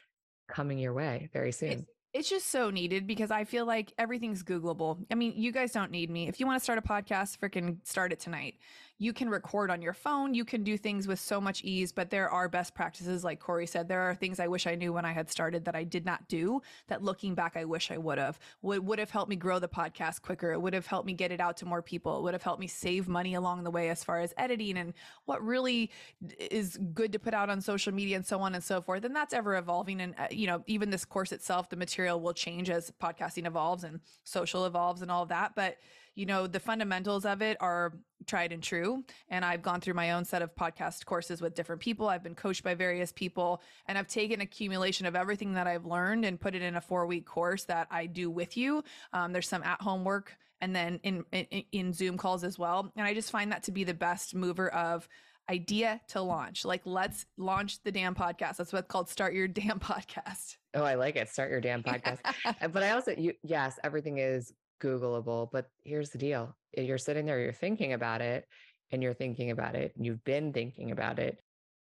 [0.49, 1.87] coming your way very soon.
[2.13, 5.03] It's just so needed because I feel like everything's Googleable.
[5.11, 6.29] I mean, you guys don't need me.
[6.29, 8.57] If you want to start a podcast, freaking start it tonight
[8.99, 10.33] you can record on your phone.
[10.35, 13.25] You can do things with so much ease, but there are best practices.
[13.25, 15.75] Like Corey said, there are things I wish I knew when I had started that
[15.75, 18.39] I did not do that looking back, I wish I would have.
[18.63, 20.53] Would, would have helped me grow the podcast quicker.
[20.53, 22.19] It would have helped me get it out to more people.
[22.19, 24.95] It would have helped me save money along the way as far as editing and
[25.25, 25.91] what really
[26.39, 29.05] is good to put out on social media and so on and so forth.
[29.05, 30.01] And that's ever evolving.
[30.01, 33.85] And, uh, you know, even this course itself, the material will change as podcasting evolves
[33.85, 35.55] and social evolves and all of that.
[35.57, 35.79] But,
[36.15, 37.95] you know, the fundamentals of it are
[38.27, 39.05] tried and true.
[39.29, 42.09] And I've gone through my own set of podcast courses with different people.
[42.09, 46.25] I've been coached by various people and I've taken accumulation of everything that I've learned
[46.25, 48.85] and put it in a four week course that I do with you.
[49.13, 52.93] Um, there's some at home work and then in, in, in Zoom calls as well.
[52.97, 55.09] And I just find that to be the best mover of
[55.51, 56.65] idea to launch.
[56.65, 58.57] Like, let's launch the damn podcast.
[58.57, 60.57] That's what's called Start Your Damn Podcast.
[60.75, 61.29] Oh, I like it.
[61.29, 62.21] Start Your Damn Podcast.
[62.73, 65.49] but I also, you, yes, everything is Googleable.
[65.53, 68.47] But here's the deal you're sitting there, you're thinking about it,
[68.91, 71.39] and you're thinking about it, and you've been thinking about it.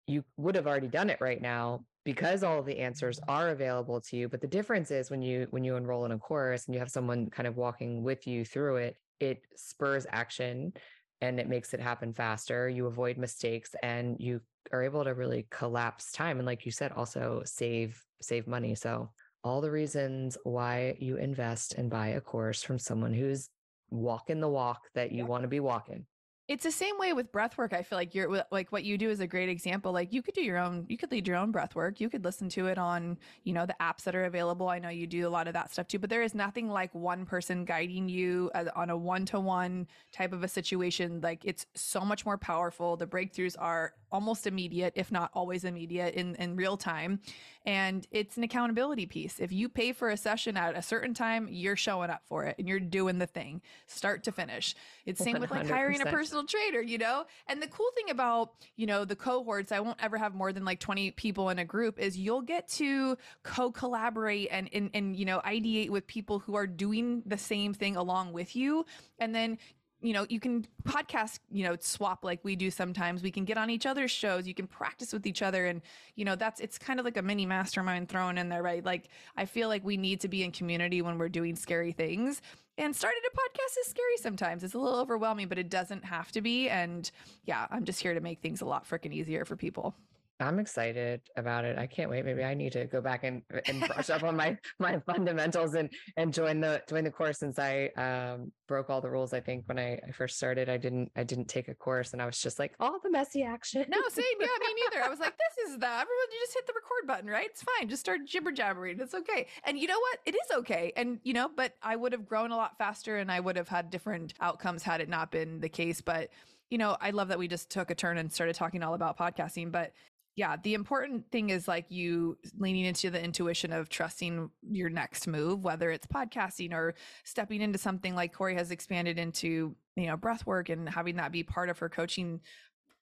[0.08, 3.32] You would have already done it right now because all the answers mm-hmm.
[3.32, 6.18] are available to you but the difference is when you when you enroll in a
[6.18, 10.72] course and you have someone kind of walking with you through it it spurs action
[11.20, 14.40] and it makes it happen faster you avoid mistakes and you
[14.72, 19.10] are able to really collapse time and like you said also save save money so
[19.48, 23.50] all the reasons why you invest and buy a course from someone who's
[23.90, 25.30] walking the walk that you yeah.
[25.30, 26.06] want to be walking
[26.48, 27.74] it's the same way with breath work.
[27.74, 29.92] I feel like you're like what you do is a great example.
[29.92, 32.00] Like you could do your own, you could lead your own breath work.
[32.00, 34.70] You could listen to it on, you know, the apps that are available.
[34.70, 36.96] I know you do a lot of that stuff too, but there is nothing like
[36.96, 41.20] one person guiding you on a one to one type of a situation.
[41.20, 42.96] Like it's so much more powerful.
[42.96, 47.20] The breakthroughs are almost immediate, if not always immediate in, in real time.
[47.68, 49.42] And it's an accountability piece.
[49.42, 52.56] If you pay for a session at a certain time, you're showing up for it
[52.58, 54.74] and you're doing the thing start to finish.
[55.06, 55.40] It's same 100%.
[55.42, 57.26] with like hiring a personal trainer, you know?
[57.46, 60.64] And the cool thing about, you know, the cohorts, I won't ever have more than
[60.64, 65.26] like 20 people in a group is you'll get to co-collaborate and, and, and, you
[65.26, 68.86] know, ideate with people who are doing the same thing along with you.
[69.20, 69.58] And then
[70.02, 73.24] you know, you can podcast, you know, swap like we do sometimes.
[73.24, 74.48] We can get on each other's shows.
[74.48, 75.66] You can practice with each other.
[75.66, 75.82] And,
[76.16, 78.86] you know, that's, it's kind of like a mini mastermind thrown in there, right?
[78.86, 82.42] Like, I feel like we need to be in community when we're doing scary things.
[82.78, 84.64] And starting a podcast is scary sometimes.
[84.64, 86.70] It's a little overwhelming, but it doesn't have to be.
[86.70, 87.10] And
[87.46, 89.96] yeah, I'm just here to make things a lot freaking easier for people.
[90.40, 91.80] I'm excited about it.
[91.80, 92.24] I can't wait.
[92.24, 95.90] Maybe I need to go back and, and brush up on my my fundamentals and
[96.16, 99.34] and join the join the course since I um, broke all the rules.
[99.34, 102.22] I think when I, I, first started, I didn't I didn't take a course and
[102.22, 103.86] I was just like all the messy action.
[103.90, 104.26] No, same.
[104.40, 105.04] Yeah, me neither.
[105.04, 106.02] I was like, this is that.
[106.02, 107.48] Everyone, you just hit the record button, right?
[107.50, 107.90] It's fine.
[107.90, 109.00] Just start jibber jabbering.
[109.00, 109.48] It's okay.
[109.64, 110.20] And you know what?
[110.26, 110.94] It is okay.
[110.96, 113.70] And you know, but I would have grown a lot faster and I would have
[113.70, 116.02] had different outcomes had it not been the case.
[116.02, 116.30] But
[116.70, 119.18] you know, I love that we just took a turn and started talking all about
[119.18, 119.72] podcasting.
[119.72, 119.94] But
[120.38, 125.26] yeah, the important thing is like you leaning into the intuition of trusting your next
[125.26, 130.16] move, whether it's podcasting or stepping into something like Corene has expanded into, you know,
[130.16, 132.40] breath work and having that be part of her coaching.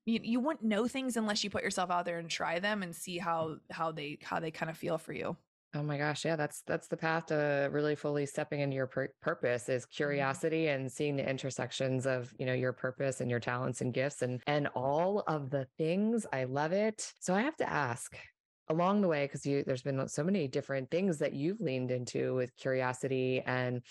[0.06, 2.96] You, you wouldn't know things unless you put yourself out there and try them and
[2.96, 5.36] see how how they how they kind of feel for you.
[5.76, 9.14] Oh my gosh, yeah, that's that's the path to really fully stepping into your pur-
[9.22, 9.96] purpose is mm-hmm.
[9.96, 14.22] curiosity and seeing the intersections of, you know, your purpose and your talents and gifts
[14.22, 16.26] and and all of the things.
[16.32, 17.12] I love it.
[17.20, 18.18] So I have to ask
[18.70, 22.36] along the way because you there's been so many different things that you've leaned into
[22.36, 23.82] with curiosity and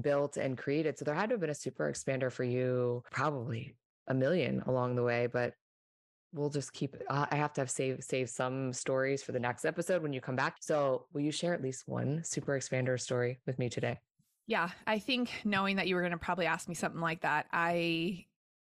[0.00, 0.96] built and created.
[0.96, 3.74] So there had to have been a super expander for you, probably
[4.06, 5.54] a million along the way, but
[6.32, 9.64] we'll just keep uh, i have to have save save some stories for the next
[9.64, 10.56] episode when you come back.
[10.60, 14.00] So will you share at least one super expander story with me today?
[14.46, 17.46] Yeah i think knowing that you were going to probably ask me something like that
[17.52, 18.26] i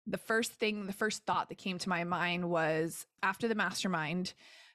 [0.07, 4.33] the first thing the first thought that came to my mind was after the mastermind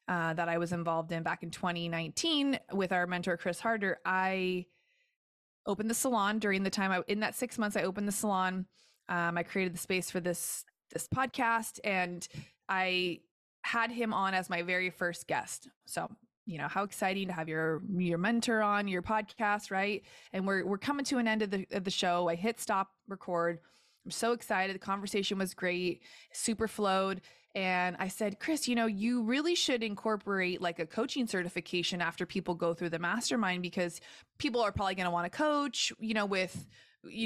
[0.08, 4.66] uh, that i was involved in back in 2019 with our mentor chris harder i
[5.66, 8.66] opened the salon during the time I, in that six months i opened the salon.
[9.10, 12.28] Um, i created the space for this this podcast and
[12.70, 13.20] I
[13.64, 15.70] had him on as my very first guest.
[15.86, 16.10] So,
[16.46, 20.04] you know, how exciting to have your your mentor on your podcast, right?
[20.34, 22.30] And we're we're coming to an end of the of the show.
[22.30, 23.60] I hit stop record.
[24.06, 24.76] I'm so excited.
[24.76, 26.02] The conversation was great,
[26.34, 27.22] super flowed.
[27.56, 32.26] And I said, Chris, you know, you really should incorporate like a coaching certification after
[32.26, 34.02] people go through the mastermind because
[34.40, 36.68] people are probably going to want to coach, you know, with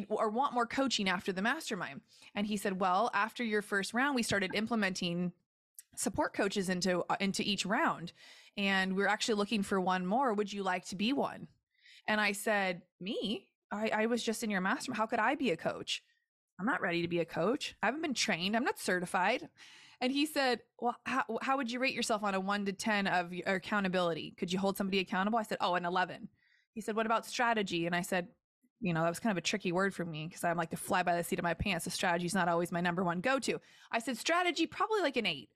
[0.10, 2.02] or want more coaching after the mastermind.
[2.36, 5.34] And he said, well, after your first round, we started implementing
[5.96, 8.13] support coaches into uh, into each round
[8.56, 10.34] and we're actually looking for one more.
[10.34, 11.48] Would you like to be one?
[12.08, 13.48] And i said me?
[13.72, 16.04] I, I was just in your mastermind how could i be a coach?
[16.60, 17.76] I'm not ready to be a coach.
[17.84, 18.56] I haven't been trained.
[18.56, 19.50] I'm not certified.
[20.00, 23.08] And he said well how, how would you rate yourself on a 1 to 10
[23.08, 24.34] of your accountability?
[24.38, 25.40] Could you hold somebody accountable?
[25.40, 26.30] I said oh an 11
[26.74, 27.86] he said what about strategy?
[27.86, 28.28] And i said
[28.80, 30.78] you know, that was kind of a tricky word for me because I'm like to
[30.78, 31.86] fly by the seat of my pants.
[31.86, 33.60] So strategy is not always my number one go to.
[33.92, 35.50] I said strategy, probably like an eight.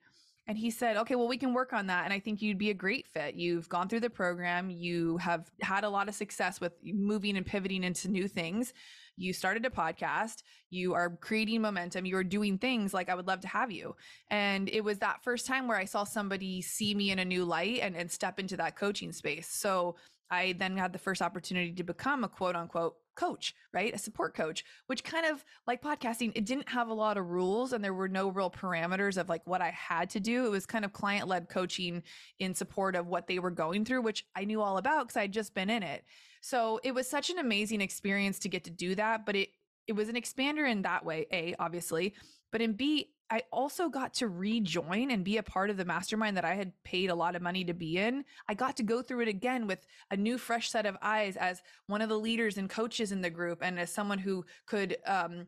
[0.48, 2.04] And he said, okay, well, we can work on that.
[2.04, 3.36] And I think you'd be a great fit.
[3.36, 4.72] You've gone through the program.
[4.72, 8.74] You have had a lot of success with moving and pivoting into new things.
[9.18, 10.42] You started a podcast.
[10.72, 12.08] You are creating momentum.
[12.08, 13.96] You are doing things like I would love to have you.
[14.32, 17.46] And it was that first time where I saw somebody see me in a new
[17.46, 19.48] light and, and step into that coaching space.
[19.48, 19.96] So
[20.32, 23.94] I then had the first opportunity to become a quote unquote coach, right?
[23.94, 27.74] A support coach, which kind of like podcasting, it didn't have a lot of rules
[27.74, 30.46] and there were no real parameters of like what I had to do.
[30.46, 32.04] It was kind of client led coaching
[32.40, 35.34] in support of what they were going through, which I knew all about because I'd
[35.34, 36.04] just been in it.
[36.42, 39.50] So it was such an amazing experience to get to do that, but it
[39.88, 42.14] it was an expander in that way, A, obviously,
[42.52, 46.36] But in B, I also got to rejoin and be a part of the mastermind
[46.36, 48.26] that I had paid a lot of money to be in.
[48.50, 51.62] I got to go through it again with a new, fresh set of eyes as
[51.88, 55.48] one of the leaders and coaches in the group and as someone who could, um,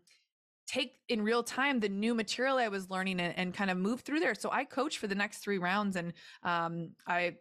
[0.65, 3.99] take in real time the new material I was learning and, and, kind of move
[3.99, 4.33] through there.
[4.33, 7.35] So I coached for the next three rounds and um, I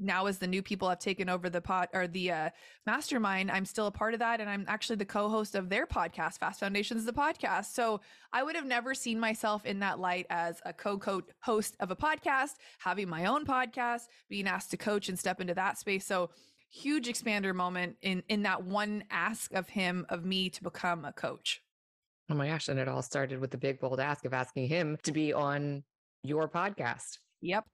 [0.00, 2.50] now as the new people have taken over the pot or the uh,
[2.86, 4.40] mastermind, I'm still a part of that.
[4.40, 7.74] And I'm actually the co-host of their podcast, Fast Foundations, the podcast.
[7.74, 8.00] So
[8.32, 11.96] I would have never seen myself in that light as a co-coach host of a
[11.96, 16.06] podcast, having my own podcast, being asked to coach and step into that space.
[16.06, 16.30] So
[16.70, 21.12] huge expander moment in, in that one ask of him, of me to become a
[21.12, 21.62] coach.
[22.30, 22.68] Oh my gosh.
[22.68, 25.82] And it all started with the big bold ask of asking him to be on
[26.22, 27.18] your podcast.
[27.40, 27.64] Yep.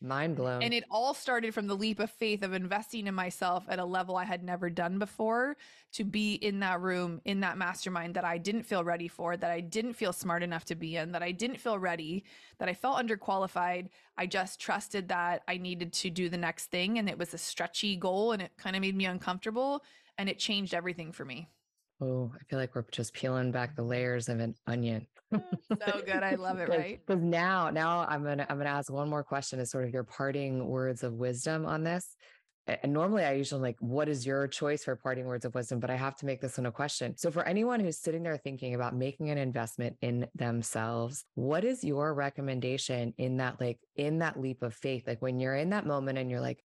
[0.00, 0.62] Mind blown.
[0.62, 3.84] And it all started from the leap of faith of investing in myself at a
[3.84, 5.56] level I had never done before
[5.94, 9.50] to be in that room, in that mastermind that I didn't feel ready for, that
[9.50, 12.22] I didn't feel smart enough to be in, that I didn't feel ready,
[12.58, 13.88] that I felt underqualified.
[14.16, 16.98] I just trusted that I needed to do the next thing.
[16.98, 19.82] And it was a stretchy goal and it kind of made me uncomfortable
[20.16, 21.48] and it changed everything for me.
[22.00, 25.06] Oh, I feel like we're just peeling back the layers of an onion.
[25.32, 26.22] Mm, so good.
[26.22, 27.00] I love it, right?
[27.04, 30.04] Because now, now I'm gonna I'm gonna ask one more question as sort of your
[30.04, 32.16] parting words of wisdom on this.
[32.82, 35.80] And normally I usually like, what is your choice for parting words of wisdom?
[35.80, 37.16] But I have to make this one a question.
[37.16, 41.82] So for anyone who's sitting there thinking about making an investment in themselves, what is
[41.82, 45.06] your recommendation in that, like in that leap of faith?
[45.06, 46.62] Like when you're in that moment and you're like,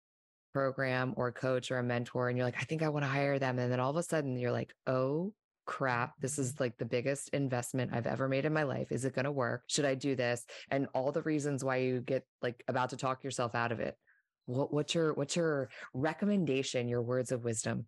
[0.52, 3.08] program or a coach or a mentor and you're like, I think I want to
[3.10, 3.58] hire them.
[3.58, 5.32] And then all of a sudden you're like, oh
[5.64, 8.90] crap, this is like the biggest investment I've ever made in my life.
[8.90, 9.64] Is it going to work?
[9.68, 10.44] Should I do this?
[10.70, 13.96] And all the reasons why you get like about to talk yourself out of it.
[14.46, 17.86] What, what's your what's your recommendation, your words of wisdom?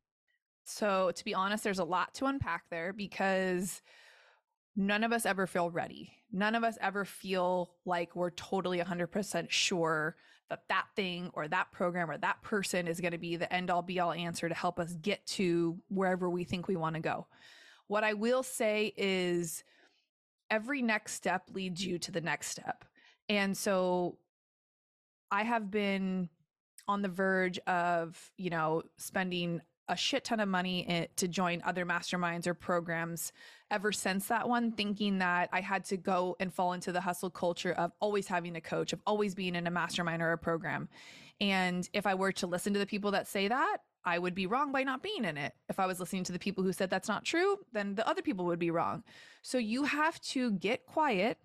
[0.65, 3.83] So, to be honest, there's a lot to unpack there because
[4.77, 6.13] none of us ever feel ready.
[6.33, 10.17] None of us ever feel like we're totally 100% sure
[10.51, 13.71] that that thing or that program or that person is going to be the end
[13.71, 17.01] all be all answer to help us get to wherever we think we want to
[17.01, 17.27] go.
[17.87, 19.65] What I will say is
[20.51, 22.85] every next step leads you to the next step.
[23.29, 24.19] And so
[25.31, 26.29] I have been
[26.87, 31.85] on the verge of, you know, spending a shit ton of money to join other
[31.85, 33.33] masterminds or programs
[33.71, 37.31] ever since that one, thinking that I had to go and fall into the hustle
[37.31, 40.89] culture of always having a coach, of always being in a mastermind or a program.
[41.41, 44.47] And if I were to listen to the people that say that, I would be
[44.47, 45.55] wrong by not being in it.
[45.69, 48.23] If I was listening to the people who said that's not true, then the other
[48.23, 49.03] people would be wrong.
[49.43, 51.39] So you have to get quiet.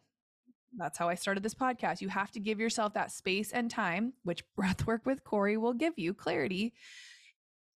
[0.77, 2.01] That's how I started this podcast.
[2.01, 5.73] You have to give yourself that space and time, which breath work with Corene will
[5.73, 6.73] give you clarity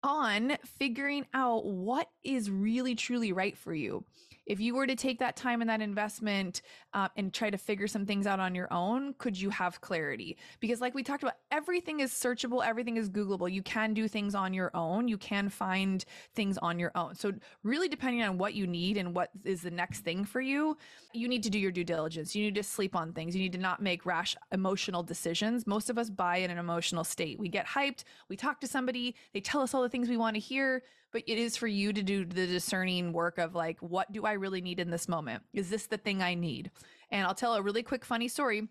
[0.04, 4.04] on figuring out what is really truly right for you
[4.50, 7.88] if you were to take that time and that investment uh, and try to figure
[7.88, 10.38] some things out on your own, could you have clarity?
[10.60, 13.50] Because, like we talked about, everything is searchable, everything is Googleable.
[13.52, 17.14] You can do things on your own, you can find things on your own.
[17.14, 17.32] So,
[17.64, 20.76] really, depending on what you need and what is the next thing for you,
[21.14, 22.36] you need to do your due diligence.
[22.36, 23.36] You need to sleep on things.
[23.36, 25.68] You need to not make rash emotional decisions.
[25.68, 27.38] Most of us buy in an emotional state.
[27.38, 30.36] We get hyped, we talk to somebody, they tell us all the things we want
[30.36, 30.82] to hear
[31.12, 34.34] but it is for you to do the discerning work of like, what do I
[34.34, 35.44] really need in this moment?
[35.54, 36.72] Is this the thing I need?
[37.12, 38.68] And I'll tell a really quick, funny story.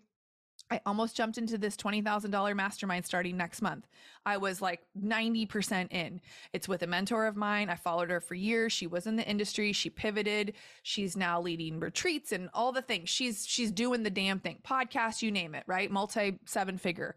[0.71, 3.87] I almost jumped into this $20,000 mastermind starting next month.
[4.25, 6.21] I was like 90% in.
[6.53, 7.69] It's with a mentor of mine.
[7.69, 8.71] I followed her for years.
[8.71, 9.73] She was in the industry.
[9.73, 10.53] She pivoted.
[10.83, 13.09] She's now leading retreats and all the things.
[13.09, 14.59] She's she's doing the damn thing.
[14.63, 15.89] Podcast, you name it, right?
[15.89, 17.15] Multi seven figure.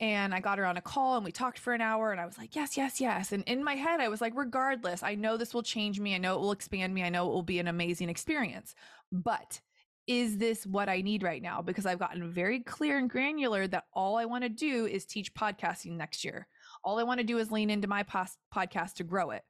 [0.00, 2.26] And I got her on a call and we talked for an hour and I
[2.26, 3.32] was like, yes, yes, yes.
[3.32, 6.14] And in my head, I was like, regardless, I know this will change me.
[6.14, 7.02] I know it will expand me.
[7.02, 8.76] I know it will be an amazing experience.
[9.10, 9.60] But
[10.06, 11.62] is this what I need right now?
[11.62, 15.34] Because I've gotten very clear and granular that all I want to do is teach
[15.34, 16.46] podcasting next year.
[16.84, 19.42] All I want to do is lean into my pos- podcast to grow it.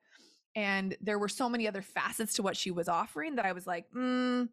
[0.56, 3.66] And there were so many other facets to what she was offering that I was
[3.66, 4.48] like, mm,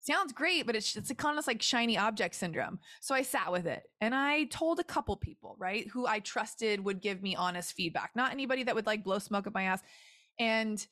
[0.00, 2.78] sounds great, but it's it's kind of like shiny object syndrome.
[3.00, 6.84] So I sat with it and I told a couple people, right, who I trusted
[6.84, 9.82] would give me honest feedback, not anybody that would like blow smoke up my ass.
[10.38, 10.84] And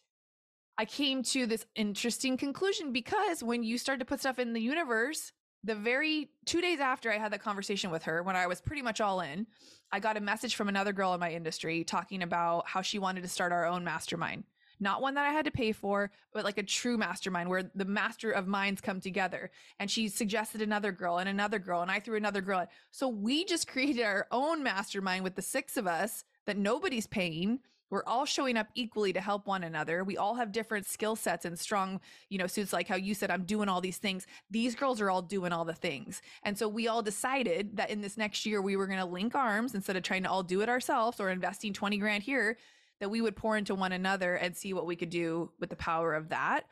[0.78, 4.60] I came to this interesting conclusion because when you start to put stuff in the
[4.60, 5.32] universe,
[5.64, 8.82] the very two days after I had that conversation with her, when I was pretty
[8.82, 9.46] much all in,
[9.90, 13.22] I got a message from another girl in my industry talking about how she wanted
[13.22, 14.44] to start our own mastermind
[14.80, 17.84] not one that I had to pay for, but like a true mastermind where the
[17.84, 19.50] master of minds come together.
[19.78, 22.60] And she suggested another girl and another girl, and I threw another girl.
[22.60, 22.66] In.
[22.90, 27.60] So we just created our own mastermind with the six of us that nobody's paying.
[27.88, 30.02] we're all showing up equally to help one another.
[30.02, 33.30] We all have different skill sets and strong, you know, suits like how you said
[33.30, 34.26] I'm doing all these things.
[34.50, 36.20] These girls are all doing all the things.
[36.42, 39.34] And so we all decided that in this next year we were going to link
[39.36, 42.58] arms instead of trying to all do it ourselves or investing 20 grand here
[43.00, 45.76] that we would pour into one another and see what we could do with the
[45.76, 46.64] power of that.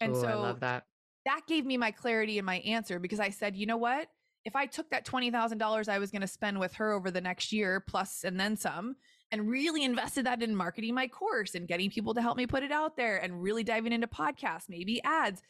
[0.00, 0.84] And Ooh, so I love that.
[1.24, 4.08] that gave me my clarity and my answer because I said, you know what?
[4.44, 7.52] If I took that $20,000 I was going to spend with her over the next
[7.52, 8.96] year, plus and then some,
[9.32, 12.62] and really invested that in marketing my course and getting people to help me put
[12.62, 15.42] it out there and really diving into podcasts, maybe ads,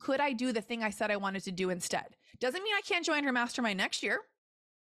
[0.00, 2.16] could I do the thing I said I wanted to do instead?
[2.40, 4.20] Doesn't mean I can't join her mastermind next year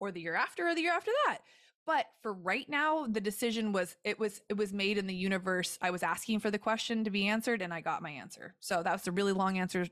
[0.00, 1.38] or the year after or the year after that.
[1.86, 5.78] But for right now, the decision was it was it was made in the universe.
[5.80, 8.54] I was asking for the question to be answered and I got my answer.
[8.60, 9.86] So that was a really long answer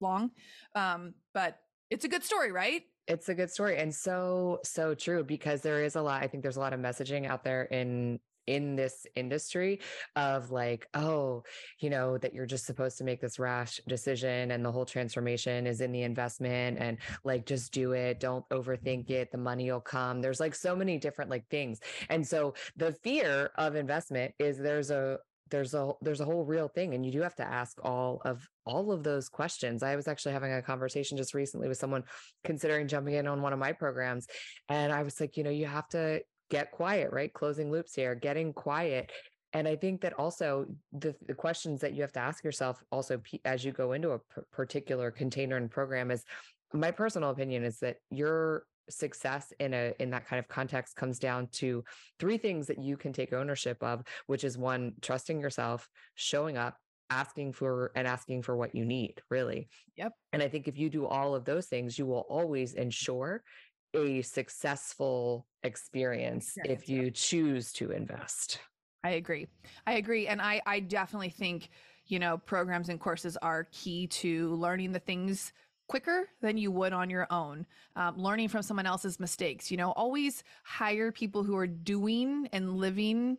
[0.00, 0.30] long.
[0.74, 1.58] Um, but
[1.90, 2.82] it's a good story, right?
[3.06, 6.42] It's a good story and so so true because there is a lot I think
[6.42, 9.80] there's a lot of messaging out there in in this industry
[10.16, 11.42] of like oh
[11.80, 15.66] you know that you're just supposed to make this rash decision and the whole transformation
[15.66, 18.20] is in the investment and like just do it.
[18.20, 19.30] Don't overthink it.
[19.30, 20.20] The money will come.
[20.20, 21.80] There's like so many different like things.
[22.08, 25.18] And so the fear of investment is there's a
[25.50, 28.48] there's a there's a whole real thing and you do have to ask all of
[28.64, 29.82] all of those questions.
[29.82, 32.04] I was actually having a conversation just recently with someone
[32.44, 34.26] considering jumping in on one of my programs
[34.68, 36.20] and i was like you know you have to
[36.50, 37.32] get quiet right?
[37.32, 39.10] Closing loops here getting quiet.
[39.52, 43.20] And i think that also the, the questions that you have to ask yourself also
[43.44, 46.24] as you go into a p- particular container and program is
[46.72, 51.18] my personal opinion is that your success in a in that kind of context comes
[51.18, 51.84] down to
[52.18, 56.76] three things that you can take ownership of which is one trusting yourself showing up
[57.10, 59.68] asking for and asking for what you need really.
[59.96, 60.12] Yep.
[60.32, 62.82] And i think if you do all of those things you will always mm-hmm.
[62.82, 63.42] ensure
[63.94, 68.58] a successful experience yes, if you choose to invest.
[69.02, 69.46] I agree.
[69.86, 71.70] I agree and i i definitely think
[72.06, 75.52] you know programs and courses are key to learning the things
[75.88, 77.66] quicker than you would on your own
[77.96, 82.76] um, learning from someone else's mistakes you know always hire people who are doing and
[82.76, 83.36] living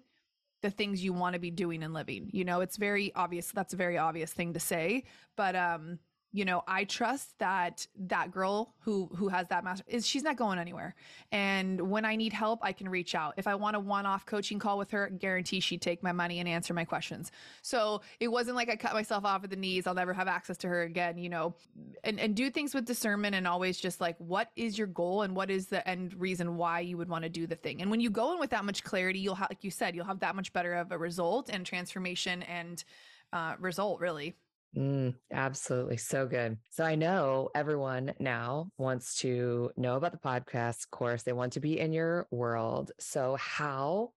[0.61, 3.73] the things you want to be doing and living you know it's very obvious that's
[3.73, 5.03] a very obvious thing to say
[5.35, 5.97] but um
[6.36, 10.36] you know i trust that that girl who who has that master is she's not
[10.36, 10.93] going anywhere.
[11.31, 13.36] And when i need help i can reach out.
[13.38, 16.49] If i want a one-off coaching call with her guarantee she'd take my money and
[16.49, 17.31] answer my questions.
[17.61, 20.57] So it wasn't like i cut myself off at the knees i'll never have access
[20.57, 21.55] to her again you know
[22.03, 25.36] and and do things with discernment and always just like what is your goal and
[25.36, 27.81] what is the end reason why you would want to do the thing?
[27.81, 30.05] And when you go in with that much clarity you'll have like you said you'll
[30.05, 32.83] have that much better of a result and transformation and
[33.31, 34.36] uh, result really
[34.76, 35.97] Mm, absolutely.
[35.97, 36.57] So good.
[36.69, 41.23] So I know everyone now wants to know about the podcast course.
[41.23, 42.91] They want to be in your world.
[42.99, 44.11] So how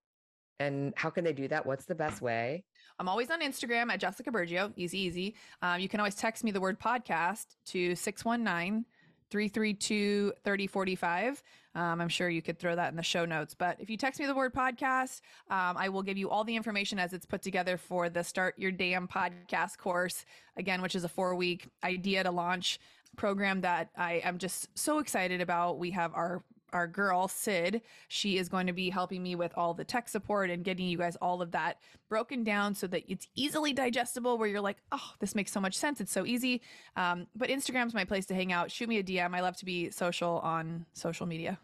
[0.59, 1.65] and how can they do that?
[1.65, 2.65] What's the best way?
[2.99, 4.73] I'm always on Instagram at Jessica Burgio.
[4.75, 5.37] Easy, easy.
[5.63, 8.85] Um, you can always text me the word podcast to 619
[9.31, 11.43] 332 3045.
[11.79, 13.55] Um, I'm sure you could throw that in the show notes.
[13.55, 16.57] But if you text me the word podcast, um, I will give you all the
[16.57, 20.27] information as it's put together for the Start Your Damn Podcast course,
[20.57, 22.81] again, which is a four week idea to launch
[23.17, 25.79] program that I am just so excited about.
[25.79, 27.81] We have our our girl Sid.
[28.09, 30.99] She is going to be helping me with all the tech support and getting you
[30.99, 34.37] guys all of that broken down so that it's easily digestible.
[34.37, 36.01] Where you're like, oh, this makes so much sense.
[36.01, 36.61] It's so easy.
[36.97, 38.73] Um, but Instagram's my place to hang out.
[38.73, 39.33] Shoot me a DM.
[39.33, 41.57] I love to be social on social media.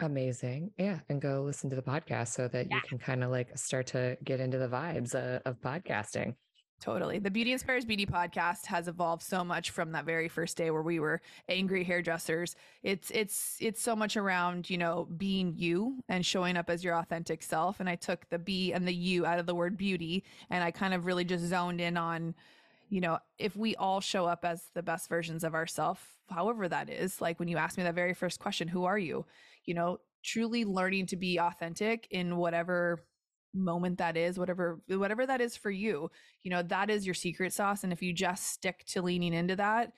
[0.00, 0.72] Amazing.
[0.78, 1.00] Yeah.
[1.08, 2.76] And go listen to the podcast so that yeah.
[2.76, 6.34] you can kind of like start to get into the vibes uh, of podcasting.
[6.80, 7.18] Totally.
[7.18, 10.82] The Beauty Inspires Beauty podcast has evolved so much from that very first day where
[10.82, 12.56] we were angry hairdressers.
[12.82, 16.94] It's it's it's so much around, you know, being you and showing up as your
[16.94, 17.80] authentic self.
[17.80, 20.70] And I took the B and the U out of the word beauty and I
[20.70, 22.34] kind of really just zoned in on,
[22.88, 26.88] you know, if we all show up as the best versions of ourselves, however that
[26.88, 29.26] is, like when you asked me that very first question, who are you?
[29.64, 33.04] You know, truly learning to be authentic in whatever
[33.52, 36.08] moment that is whatever whatever that is for you
[36.42, 39.56] you know that is your secret sauce and if you just stick to leaning into
[39.56, 39.92] that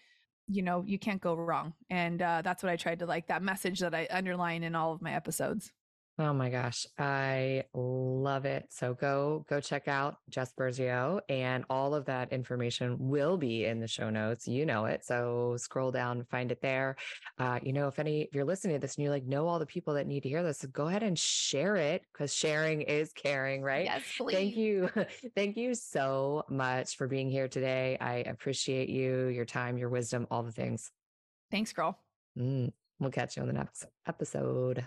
[0.49, 3.43] you know you can't go wrong and uh, that's what i tried to like that
[3.43, 5.71] message that i underline in all of my episodes
[6.19, 8.67] Oh my gosh, I love it.
[8.69, 13.81] So go go check out Jess Burgio and all of that information will be in
[13.81, 14.47] the show notes.
[14.47, 15.05] You know it.
[15.07, 16.97] So scroll down, find it there.
[17.39, 19.59] Uh, you know, if any if you're listening to this and you like know all
[19.59, 23.13] the people that need to hear this, go ahead and share it because sharing is
[23.15, 23.87] caring, right?
[23.87, 24.35] Yes, please.
[24.35, 24.91] Thank you.
[25.35, 27.97] Thank you so much for being here today.
[27.99, 30.91] I appreciate you, your time, your wisdom, all the things.
[31.51, 31.99] Thanks, girl.
[32.39, 34.87] Mm, we'll catch you on the next episode.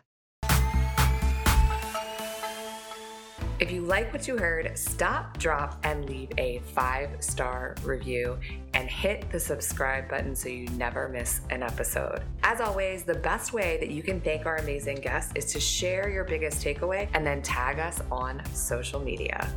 [3.65, 8.37] If you like what you heard, stop, drop, and leave a five star review
[8.75, 12.21] and hit the subscribe button so you never miss an episode.
[12.43, 16.09] As always, the best way that you can thank our amazing guests is to share
[16.09, 19.51] your biggest takeaway and then tag us on social media.